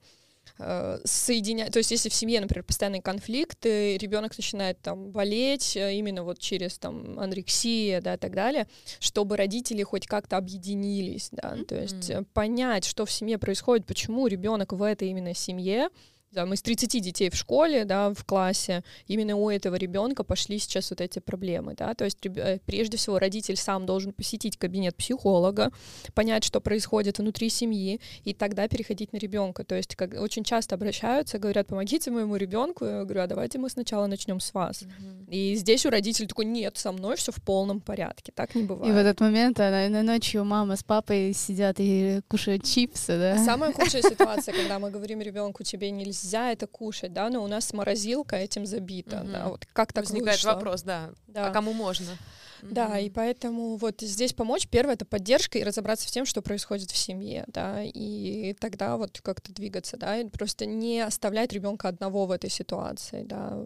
э, 0.59 0.99
соединять, 1.05 1.73
то 1.73 1.79
есть 1.79 1.91
если 1.91 2.09
в 2.09 2.15
семье, 2.15 2.41
например, 2.41 2.65
постоянные 2.65 3.03
конфликты, 3.03 3.99
ребенок 3.99 4.37
начинает 4.37 4.81
там 4.81 5.11
болеть 5.11 5.77
э, 5.77 5.95
именно 5.95 6.23
вот 6.23 6.39
через 6.39 6.79
там 6.79 7.19
анорексия, 7.19 8.01
да, 8.01 8.15
и 8.15 8.19
так 8.19 8.35
далее, 8.35 8.67
чтобы 9.01 9.37
родители 9.37 9.83
хоть 9.83 10.07
как-то 10.07 10.37
объединились, 10.37 11.29
да, 11.33 11.57
то 11.67 11.75
есть 11.75 12.11
понять, 12.33 12.85
что 12.85 13.05
в 13.07 13.13
семье 13.13 13.39
происходит, 13.39 13.87
почему 13.87 14.27
ребенок 14.27 14.73
в 14.73 14.83
этой 14.83 15.09
именно 15.09 15.35
семье, 15.35 15.89
да, 16.37 16.45
мы 16.45 16.55
из 16.55 16.63
30 16.63 17.03
детей 17.03 17.31
в 17.31 17.35
школе, 17.35 17.85
да, 17.87 18.13
в 18.13 18.25
классе, 18.25 18.85
именно 19.09 19.37
у 19.37 19.49
этого 19.49 19.75
ребенка 19.77 20.23
пошли 20.23 20.59
сейчас 20.59 20.91
вот 20.91 21.01
эти 21.01 21.19
проблемы, 21.19 21.75
да, 21.75 21.95
то 21.95 22.05
есть 22.05 22.19
э, 22.27 22.61
прежде 22.67 22.99
всего 22.99 23.19
родитель 23.19 23.57
сам 23.57 23.87
должен 23.87 24.13
посетить 24.13 24.59
кабинет 24.59 24.95
психолога, 24.97 25.73
понять, 26.15 26.45
что 26.45 26.61
происходит 26.61 27.19
внутри 27.19 27.49
семьи, 27.49 28.01
и 28.25 28.35
тогда 28.35 28.69
переходить 28.69 29.15
на 29.15 29.17
ребенка. 29.17 29.65
То 29.65 29.75
есть 29.75 29.97
как, 29.97 30.13
очень 30.21 30.45
часто 30.45 30.75
обращаются, 30.75 31.39
говорят, 31.39 31.69
помогите 31.69 32.11
моему 32.11 32.37
ребенку, 32.37 32.85
я 32.85 33.05
говорю, 33.05 33.23
а 33.23 33.27
давайте 33.27 33.59
мы 33.59 33.71
сначала 33.71 34.07
начнем 34.07 34.39
с 34.39 34.53
вас. 34.53 34.83
Мгм. 34.83 35.25
И 35.31 35.55
здесь 35.55 35.87
у 35.87 35.91
родителей 35.91 36.29
такой, 36.29 36.45
нет, 36.45 36.77
со 36.77 36.93
мной 36.93 37.17
все 37.17 37.33
в 37.33 37.43
полном 37.43 37.81
порядке, 37.81 38.31
так 38.35 38.55
не 38.55 38.63
И 38.63 38.65
в 38.65 38.69
бывает. 38.69 38.95
этот 38.95 39.21
момент 39.21 39.59
она, 39.59 39.89
на 39.89 40.03
ночью 40.03 40.45
мама 40.45 40.77
с 40.77 40.83
папой 40.83 41.33
сидят 41.33 41.77
и 41.79 42.21
кушают 42.29 42.65
чипсы, 42.65 43.19
да? 43.19 43.43
Самая 43.43 43.73
худшая 43.73 44.03
ситуация, 44.03 44.55
когда 44.55 44.79
мы 44.79 44.91
говорим 44.91 45.23
ребенку, 45.23 45.65
тебе 45.65 45.91
нельзя 45.91 46.26
это 46.35 46.67
кушать, 46.67 47.13
да, 47.13 47.29
но 47.31 47.43
у 47.43 47.47
нас 47.47 47.73
морозилка 47.73 48.37
этим 48.37 48.67
забита, 48.67 49.19
Мгм. 49.19 49.33
да, 49.33 49.49
вот 49.49 49.67
как 49.73 49.93
так 49.93 50.05
Возникает 50.05 50.39
вышло? 50.39 50.55
вопрос, 50.55 50.83
да. 50.83 51.11
Да. 51.27 51.49
А 51.49 51.53
кому 51.53 51.73
можно? 51.73 52.17
Да, 52.63 52.99
и 52.99 53.05
Мгм. 53.05 53.15
поэтому 53.15 53.77
вот 53.77 54.01
здесь 54.01 54.33
помочь, 54.33 54.67
первое, 54.67 54.95
это 54.95 55.05
поддержка 55.05 55.59
и 55.59 55.63
разобраться 55.63 56.09
в 56.09 56.11
тем, 56.11 56.25
что 56.25 56.41
происходит 56.43 56.91
в 56.91 56.97
семье, 56.97 57.45
да, 57.49 57.83
и 57.83 58.55
тогда 58.59 58.97
вот 58.97 59.21
как-то 59.23 59.53
двигаться, 59.53 59.97
да, 59.99 60.19
и 60.19 60.29
просто 60.29 60.65
не 60.67 61.01
оставлять 61.01 61.53
ребенка 61.53 61.89
одного 61.89 62.27
в 62.27 62.31
этой 62.31 62.51
ситуации, 62.51 63.23
да. 63.23 63.65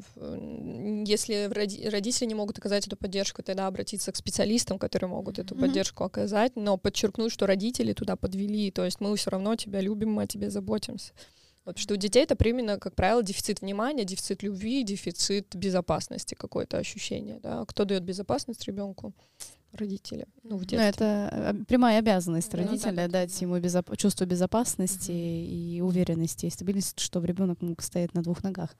Если 1.06 1.48
роди- 1.50 1.88
родители 1.88 2.26
не 2.26 2.34
могут 2.34 2.58
оказать 2.58 2.86
эту 2.86 2.96
поддержку, 2.96 3.42
тогда 3.42 3.66
обратиться 3.66 4.12
к 4.12 4.16
специалистам, 4.16 4.78
которые 4.78 5.08
могут 5.08 5.38
эту 5.38 5.54
Мгм. 5.54 5.62
поддержку 5.66 6.04
оказать, 6.04 6.56
но 6.56 6.76
подчеркнуть, 6.76 7.32
что 7.32 7.46
родители 7.46 7.92
туда 7.92 8.16
подвели, 8.16 8.70
то 8.70 8.84
есть 8.84 9.00
мы 9.00 9.14
все 9.16 9.30
равно 9.30 9.54
тебя 9.56 9.80
любим, 9.80 10.12
мы 10.12 10.24
о 10.24 10.26
тебе 10.26 10.50
заботимся. 10.50 11.12
Вот, 11.64 11.78
что 11.78 11.94
у 11.94 11.96
детей 11.96 12.22
это 12.24 12.36
именно, 12.44 12.78
как 12.78 12.94
правило, 12.94 13.22
дефицит 13.22 13.60
внимания, 13.60 14.04
дефицит 14.04 14.42
любви, 14.42 14.82
дефицит 14.82 15.54
безопасности, 15.54 16.34
какое-то 16.34 16.78
ощущение. 16.78 17.38
Да? 17.42 17.64
Кто 17.66 17.84
дает 17.84 18.02
безопасность 18.02 18.64
ребенку? 18.66 19.12
Родители. 19.72 20.26
Ну, 20.42 20.56
в 20.56 20.60
Ну, 20.62 20.64
детстве. 20.66 20.88
это 20.88 21.28
э, 21.60 21.64
прямая 21.68 22.00
обязанность 22.00 22.52
Ну 22.52 22.58
родителя 22.58 22.92
да, 22.92 23.06
да, 23.06 23.08
дать 23.08 23.32
да. 23.38 23.46
ему 23.46 23.56
безоп- 23.58 23.96
чувство 23.96 24.24
безопасности 24.24 25.12
Мгм. 25.12 25.20
и 25.20 25.80
уверенности, 25.80 26.46
и 26.46 26.50
стабильности, 26.50 27.00
чтобы 27.00 27.28
ребенок 27.28 27.58
стоять 27.82 28.12
на 28.14 28.22
двух 28.22 28.42
ногах. 28.42 28.74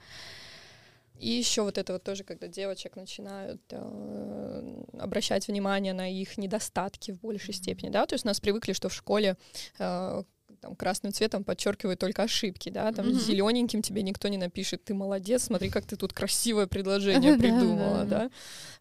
И 1.21 1.29
еще 1.31 1.63
вот 1.63 1.77
это 1.79 1.93
вот 1.93 2.03
тоже, 2.03 2.25
когда 2.25 2.49
девочек 2.49 2.97
начинают 2.97 3.61
э, 3.71 4.85
обращать 4.99 5.47
внимание 5.49 5.93
на 5.93 6.09
их 6.11 6.39
недостатки 6.39 7.13
в 7.13 7.21
большей 7.21 7.53
степени, 7.55 7.91
да, 7.91 8.07
то 8.07 8.15
есть 8.15 8.25
нас 8.25 8.41
привыкли, 8.41 8.73
что 8.73 8.89
в 8.89 8.95
школе 8.95 9.37
э, 9.79 10.23
там 10.61 10.77
красным 10.77 11.13
цветом 11.13 11.43
подчеркивают 11.45 11.99
только 11.99 12.23
ошибки, 12.23 12.69
да, 12.69 12.93
там 12.93 13.07
Мгм. 13.07 13.19
зелененьким 13.19 13.83
тебе 13.83 14.03
никто 14.03 14.29
не 14.29 14.37
напишет, 14.37 14.85
ты 14.85 14.95
молодец, 14.95 15.45
смотри, 15.45 15.71
как 15.71 15.87
ты 15.87 15.97
тут 15.97 16.13
красивое 16.13 16.67
предложение 16.67 17.37
придумала, 17.37 18.05
да, 18.05 18.31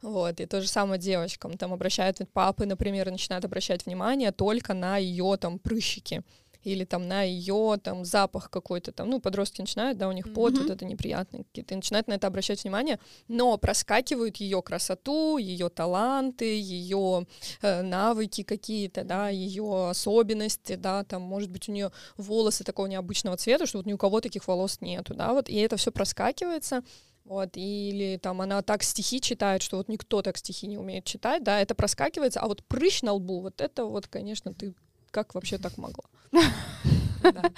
вот, 0.02 0.40
и 0.40 0.46
то 0.46 0.62
же 0.62 0.68
самое 0.68 1.00
девочкам, 1.00 1.58
там 1.58 1.74
обращают, 1.74 2.20
папы, 2.34 2.66
например, 2.66 3.10
начинают 3.10 3.46
обращать 3.46 3.86
внимание 3.86 4.32
только 4.32 4.74
на 4.74 4.98
ее 4.98 5.38
там 5.38 5.60
прыщики, 5.60 6.24
или 6.64 6.84
там 6.84 7.08
на 7.08 7.24
ее 7.24 7.80
там 7.82 8.06
запах 8.06 8.50
какой-то 8.50 8.92
там, 8.92 9.10
ну, 9.10 9.20
подростки 9.20 9.62
начинают, 9.62 9.98
да, 9.98 10.08
у 10.08 10.12
них 10.12 10.32
пот, 10.34 10.54
Мгм. 10.54 10.64
вот 10.64 10.70
это 10.70 10.86
неприятные 10.86 11.44
какие-то, 11.44 11.74
и 11.74 11.78
начинают 11.78 12.08
на 12.08 12.14
это 12.14 12.28
обращать 12.28 12.64
внимание, 12.64 13.00
но 13.28 13.58
проскакивают 13.58 14.38
ее 14.38 14.62
красоту, 14.62 15.38
ее 15.38 15.70
таланты, 15.70 16.60
ее 16.60 17.26
навыки 17.62 18.44
какие-то, 18.44 19.04
да, 19.04 19.30
ее 19.30 19.90
особенности, 19.90 20.76
да, 20.76 21.04
там, 21.04 21.22
может 21.22 21.50
быть, 21.50 21.70
у 21.70 21.72
нее 21.72 21.92
волосы 22.18 22.64
такого 22.64 22.88
необычного 22.88 23.38
цвета, 23.38 23.66
что 23.66 23.78
вот 23.78 23.86
ни 23.86 23.94
у 23.94 23.98
кого 23.98 24.22
таких 24.22 24.48
волос 24.48 24.82
нету, 24.82 25.14
да, 25.14 25.34
вот, 25.34 25.50
и 25.50 25.56
это 25.56 25.78
все 25.78 25.92
проскакивается, 25.92 26.84
вот, 27.26 27.50
или 27.56 28.18
там 28.18 28.42
она 28.42 28.62
так 28.64 28.84
стихи 28.84 29.22
читает, 29.22 29.62
что 29.62 29.78
вот 29.78 29.88
никто 29.88 30.22
так 30.22 30.38
стихи 30.38 30.68
не 30.68 30.78
умеет 30.78 31.06
читать, 31.06 31.44
да, 31.44 31.62
это 31.62 31.76
проскакивается, 31.76 32.40
а 32.42 32.48
вот 32.48 32.64
прыщ 32.64 33.02
на 33.02 33.14
лбу, 33.14 33.40
вот 33.40 33.62
это 33.62 33.86
вот, 33.86 34.08
конечно, 34.08 34.54
ты 34.54 34.74
как 35.12 35.36
вообще 35.36 35.58
так 35.58 35.78
могла? 35.78 36.04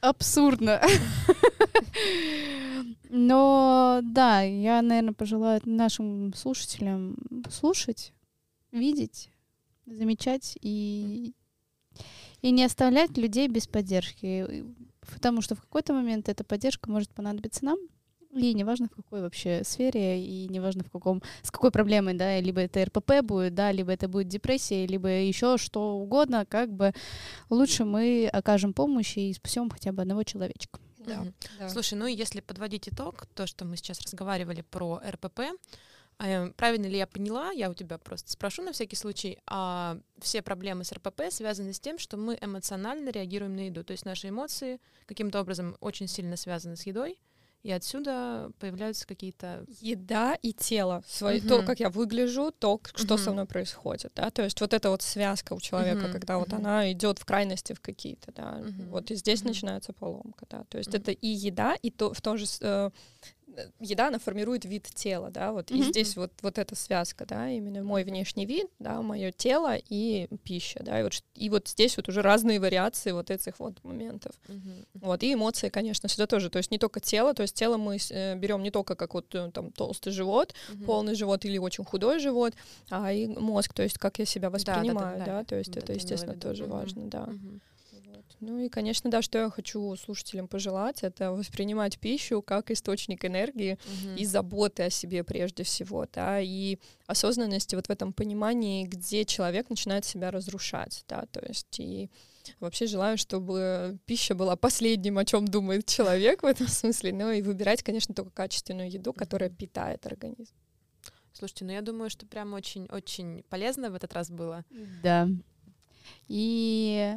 Абсурдно. 0.00 0.80
Но 3.08 4.00
да, 4.02 4.42
я, 4.42 4.82
наверное, 4.82 5.12
пожелаю 5.12 5.60
нашим 5.64 6.32
слушателям 6.34 7.16
слушать, 7.50 8.12
видеть, 8.72 9.30
замечать 9.86 10.56
и, 10.62 11.34
И 12.42 12.50
не 12.50 12.64
оставлять 12.64 13.16
людей 13.18 13.48
без 13.48 13.66
поддержки, 13.66 14.64
потому 15.12 15.42
что 15.42 15.54
в 15.54 15.60
какой-то 15.60 15.92
момент 15.92 16.28
эта 16.28 16.44
поддержка 16.44 16.90
может 16.90 17.10
понадобиться 17.10 17.64
нам, 17.64 17.78
и 18.32 18.54
неважно 18.54 18.86
в 18.86 18.94
какой 18.94 19.22
вообще 19.22 19.62
сфере, 19.64 20.24
и 20.24 20.48
неважно 20.48 20.84
в 20.84 20.90
каком, 20.90 21.22
с 21.42 21.50
какой 21.50 21.70
проблемой, 21.70 22.14
да, 22.14 22.38
либо 22.40 22.60
это 22.60 22.84
РПП 22.84 23.22
будет, 23.22 23.54
да, 23.54 23.72
либо 23.72 23.92
это 23.92 24.08
будет 24.08 24.28
депрессия, 24.28 24.86
либо 24.86 25.08
еще 25.08 25.58
что 25.58 25.94
угодно, 25.94 26.46
как 26.46 26.72
бы 26.72 26.92
лучше 27.48 27.84
мы 27.84 28.28
окажем 28.32 28.72
помощь 28.72 29.16
и 29.16 29.32
спасем 29.32 29.70
хотя 29.70 29.92
бы 29.92 30.02
одного 30.02 30.22
человечка. 30.22 30.80
Да, 30.98 31.26
да. 31.58 31.68
Слушай, 31.68 31.94
ну 31.94 32.06
и 32.06 32.14
если 32.14 32.40
подводить 32.40 32.88
итог, 32.88 33.26
то, 33.34 33.46
что 33.46 33.64
мы 33.64 33.76
сейчас 33.76 34.00
разговаривали 34.00 34.62
про 34.62 35.00
РПП, 35.08 35.40
а, 36.18 36.50
правильно 36.56 36.86
ли 36.86 36.98
я 36.98 37.06
поняла, 37.06 37.50
я 37.50 37.70
у 37.70 37.74
тебя 37.74 37.96
просто 37.96 38.30
спрошу 38.30 38.62
на 38.62 38.72
всякий 38.72 38.96
случай, 38.96 39.38
а 39.46 39.98
все 40.20 40.42
проблемы 40.42 40.84
с 40.84 40.92
РПП 40.92 41.22
связаны 41.30 41.72
с 41.72 41.80
тем, 41.80 41.98
что 41.98 42.18
мы 42.18 42.36
эмоционально 42.40 43.08
реагируем 43.08 43.56
на 43.56 43.66
еду, 43.66 43.82
то 43.82 43.92
есть 43.92 44.04
наши 44.04 44.28
эмоции 44.28 44.80
каким-то 45.06 45.40
образом 45.40 45.76
очень 45.80 46.08
сильно 46.08 46.36
связаны 46.36 46.76
с 46.76 46.84
едой, 46.84 47.18
и 47.62 47.70
отсюда 47.70 48.50
появляются 48.58 49.06
какие-то... 49.06 49.64
Еда 49.80 50.34
и 50.34 50.52
тело. 50.52 51.02
Свои, 51.06 51.40
uh-huh. 51.40 51.48
То, 51.48 51.62
как 51.62 51.80
я 51.80 51.90
выгляжу, 51.90 52.52
то, 52.52 52.80
что 52.94 53.14
uh-huh. 53.14 53.18
со 53.18 53.32
мной 53.32 53.46
происходит. 53.46 54.12
Да? 54.14 54.30
То 54.30 54.42
есть 54.42 54.60
вот 54.60 54.72
эта 54.72 54.88
вот 54.88 55.02
связка 55.02 55.52
у 55.52 55.60
человека, 55.60 56.06
uh-huh. 56.06 56.12
когда 56.12 56.34
uh-huh. 56.34 56.38
вот 56.38 56.52
она 56.54 56.90
идет 56.92 57.18
в 57.18 57.24
крайности 57.26 57.74
в 57.74 57.80
какие-то. 57.80 58.32
Да? 58.32 58.60
Uh-huh. 58.60 58.88
Вот 58.88 59.10
и 59.10 59.14
здесь 59.14 59.42
uh-huh. 59.42 59.48
начинается 59.48 59.92
поломка. 59.92 60.46
Да? 60.48 60.64
То 60.70 60.78
есть 60.78 60.90
uh-huh. 60.90 60.98
это 60.98 61.12
и 61.12 61.28
еда, 61.28 61.74
и 61.74 61.90
то, 61.90 62.14
в 62.14 62.20
том 62.22 62.38
же 62.38 62.46
э, 62.60 62.90
еда, 63.78 64.08
она 64.08 64.18
формирует 64.18 64.64
вид 64.64 64.88
тела, 64.94 65.30
да, 65.30 65.52
вот, 65.52 65.70
mm-hmm. 65.70 65.78
и 65.78 65.82
здесь 65.82 66.16
вот, 66.16 66.32
вот 66.42 66.58
эта 66.58 66.74
связка, 66.74 67.26
да, 67.26 67.48
именно 67.48 67.82
мой 67.82 68.04
внешний 68.04 68.46
вид, 68.46 68.68
да, 68.78 69.00
мое 69.02 69.32
тело 69.32 69.76
и 69.76 70.28
пища, 70.44 70.80
да, 70.82 71.00
и 71.00 71.02
вот, 71.02 71.22
и 71.34 71.50
вот 71.50 71.68
здесь 71.68 71.96
вот 71.96 72.08
уже 72.08 72.22
разные 72.22 72.60
вариации 72.60 73.12
вот 73.12 73.30
этих 73.30 73.58
вот 73.58 73.82
моментов, 73.84 74.32
mm-hmm. 74.48 74.86
вот, 74.94 75.22
и 75.22 75.34
эмоции, 75.34 75.68
конечно, 75.68 76.08
сюда 76.08 76.26
тоже, 76.26 76.50
то 76.50 76.58
есть 76.58 76.70
не 76.70 76.78
только 76.78 77.00
тело, 77.00 77.34
то 77.34 77.42
есть 77.42 77.54
тело 77.54 77.76
мы 77.76 77.98
э, 78.10 78.36
берем 78.36 78.62
не 78.62 78.70
только 78.70 78.94
как 78.94 79.14
вот 79.14 79.34
э, 79.34 79.50
там 79.52 79.72
толстый 79.72 80.12
живот, 80.12 80.54
mm-hmm. 80.70 80.84
полный 80.84 81.14
живот 81.14 81.44
или 81.44 81.58
очень 81.58 81.84
худой 81.84 82.18
живот, 82.18 82.54
а 82.90 83.12
и 83.12 83.26
мозг, 83.26 83.72
то 83.72 83.82
есть 83.82 83.98
как 83.98 84.18
я 84.18 84.24
себя 84.24 84.50
воспринимаю, 84.50 85.18
да, 85.18 85.24
да, 85.24 85.32
да, 85.32 85.38
да 85.38 85.44
то 85.44 85.56
есть 85.56 85.72
да, 85.72 85.80
это, 85.80 85.92
естественно, 85.92 86.36
тоже 86.36 86.64
важно, 86.64 87.06
да. 87.06 87.24
Mm-hmm. 87.24 87.60
Ну 88.40 88.58
и, 88.58 88.68
конечно, 88.68 89.10
да, 89.10 89.22
что 89.22 89.38
я 89.38 89.50
хочу 89.50 89.94
слушателям 89.96 90.48
пожелать, 90.48 91.02
это 91.02 91.32
воспринимать 91.32 91.98
пищу 91.98 92.42
как 92.42 92.70
источник 92.70 93.24
энергии 93.24 93.78
угу. 93.84 94.16
и 94.16 94.24
заботы 94.24 94.84
о 94.84 94.90
себе 94.90 95.24
прежде 95.24 95.62
всего, 95.62 96.06
да, 96.12 96.40
и 96.40 96.78
осознанности 97.06 97.74
вот 97.74 97.86
в 97.86 97.90
этом 97.90 98.12
понимании, 98.12 98.84
где 98.84 99.24
человек 99.24 99.70
начинает 99.70 100.04
себя 100.04 100.30
разрушать, 100.30 101.04
да, 101.08 101.26
то 101.30 101.40
есть 101.46 101.78
и 101.80 102.10
Вообще 102.58 102.86
желаю, 102.86 103.18
чтобы 103.18 103.98
пища 104.06 104.34
была 104.34 104.56
последним, 104.56 105.18
о 105.18 105.24
чем 105.24 105.46
думает 105.46 105.86
человек 105.86 106.42
в 106.42 106.46
этом 106.46 106.68
смысле, 106.68 107.12
ну 107.12 107.30
и 107.30 107.42
выбирать, 107.42 107.82
конечно, 107.82 108.14
только 108.14 108.30
качественную 108.30 108.90
еду, 108.90 109.12
которая 109.12 109.50
питает 109.50 110.06
организм. 110.06 110.54
Слушайте, 111.32 111.64
ну 111.64 111.72
я 111.72 111.80
думаю, 111.80 112.10
что 112.10 112.26
прям 112.26 112.52
очень-очень 112.54 113.44
полезно 113.48 113.90
в 113.90 113.94
этот 113.94 114.12
раз 114.12 114.30
было. 114.30 114.64
Да. 115.02 115.28
И 116.28 117.16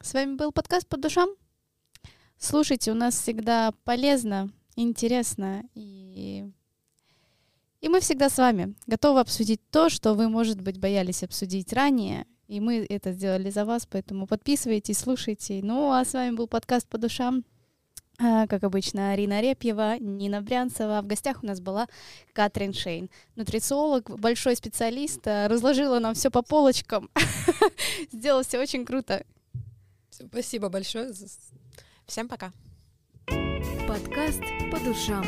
с 0.00 0.14
вами 0.14 0.34
был 0.34 0.52
подкаст 0.52 0.86
по 0.86 0.96
душам. 0.96 1.30
Слушайте, 2.38 2.92
у 2.92 2.94
нас 2.94 3.18
всегда 3.18 3.72
полезно, 3.84 4.50
интересно 4.76 5.64
и 5.74 6.50
и 7.80 7.88
мы 7.88 8.00
всегда 8.00 8.30
с 8.30 8.38
вами 8.38 8.74
готовы 8.86 9.20
обсудить 9.20 9.60
то, 9.70 9.88
что 9.88 10.14
вы, 10.14 10.28
может 10.28 10.60
быть, 10.60 10.80
боялись 10.80 11.22
обсудить 11.22 11.72
ранее. 11.72 12.26
И 12.48 12.58
мы 12.58 12.84
это 12.88 13.12
сделали 13.12 13.50
за 13.50 13.64
вас, 13.64 13.86
поэтому 13.86 14.26
подписывайтесь, 14.26 14.98
слушайте. 14.98 15.60
Ну, 15.62 15.92
а 15.92 16.04
с 16.04 16.12
вами 16.14 16.34
был 16.34 16.48
подкаст 16.48 16.88
по 16.88 16.98
душам. 16.98 17.44
А, 18.18 18.46
как 18.46 18.64
обычно, 18.64 19.12
Арина 19.12 19.40
Репьева, 19.42 19.98
Нина 19.98 20.40
Брянцева. 20.40 21.02
В 21.02 21.06
гостях 21.06 21.42
у 21.42 21.46
нас 21.46 21.60
была 21.60 21.86
Катрин 22.32 22.72
Шейн, 22.72 23.10
нутрициолог, 23.34 24.08
большой 24.18 24.56
специалист, 24.56 25.20
а, 25.26 25.48
разложила 25.48 25.98
нам 25.98 26.14
все 26.14 26.30
по 26.30 26.42
полочкам. 26.42 27.10
Сделала 28.12 28.42
все 28.42 28.58
очень 28.58 28.86
круто. 28.86 29.24
Спасибо 30.24 30.68
большое. 30.68 31.12
Всем 32.06 32.28
пока. 32.28 32.52
Подкаст 33.86 34.42
по 34.70 34.78
душам. 34.80 35.24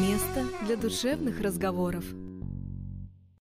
Место 0.00 0.46
для 0.66 0.76
душевных 0.76 1.40
разговоров. 1.40 2.04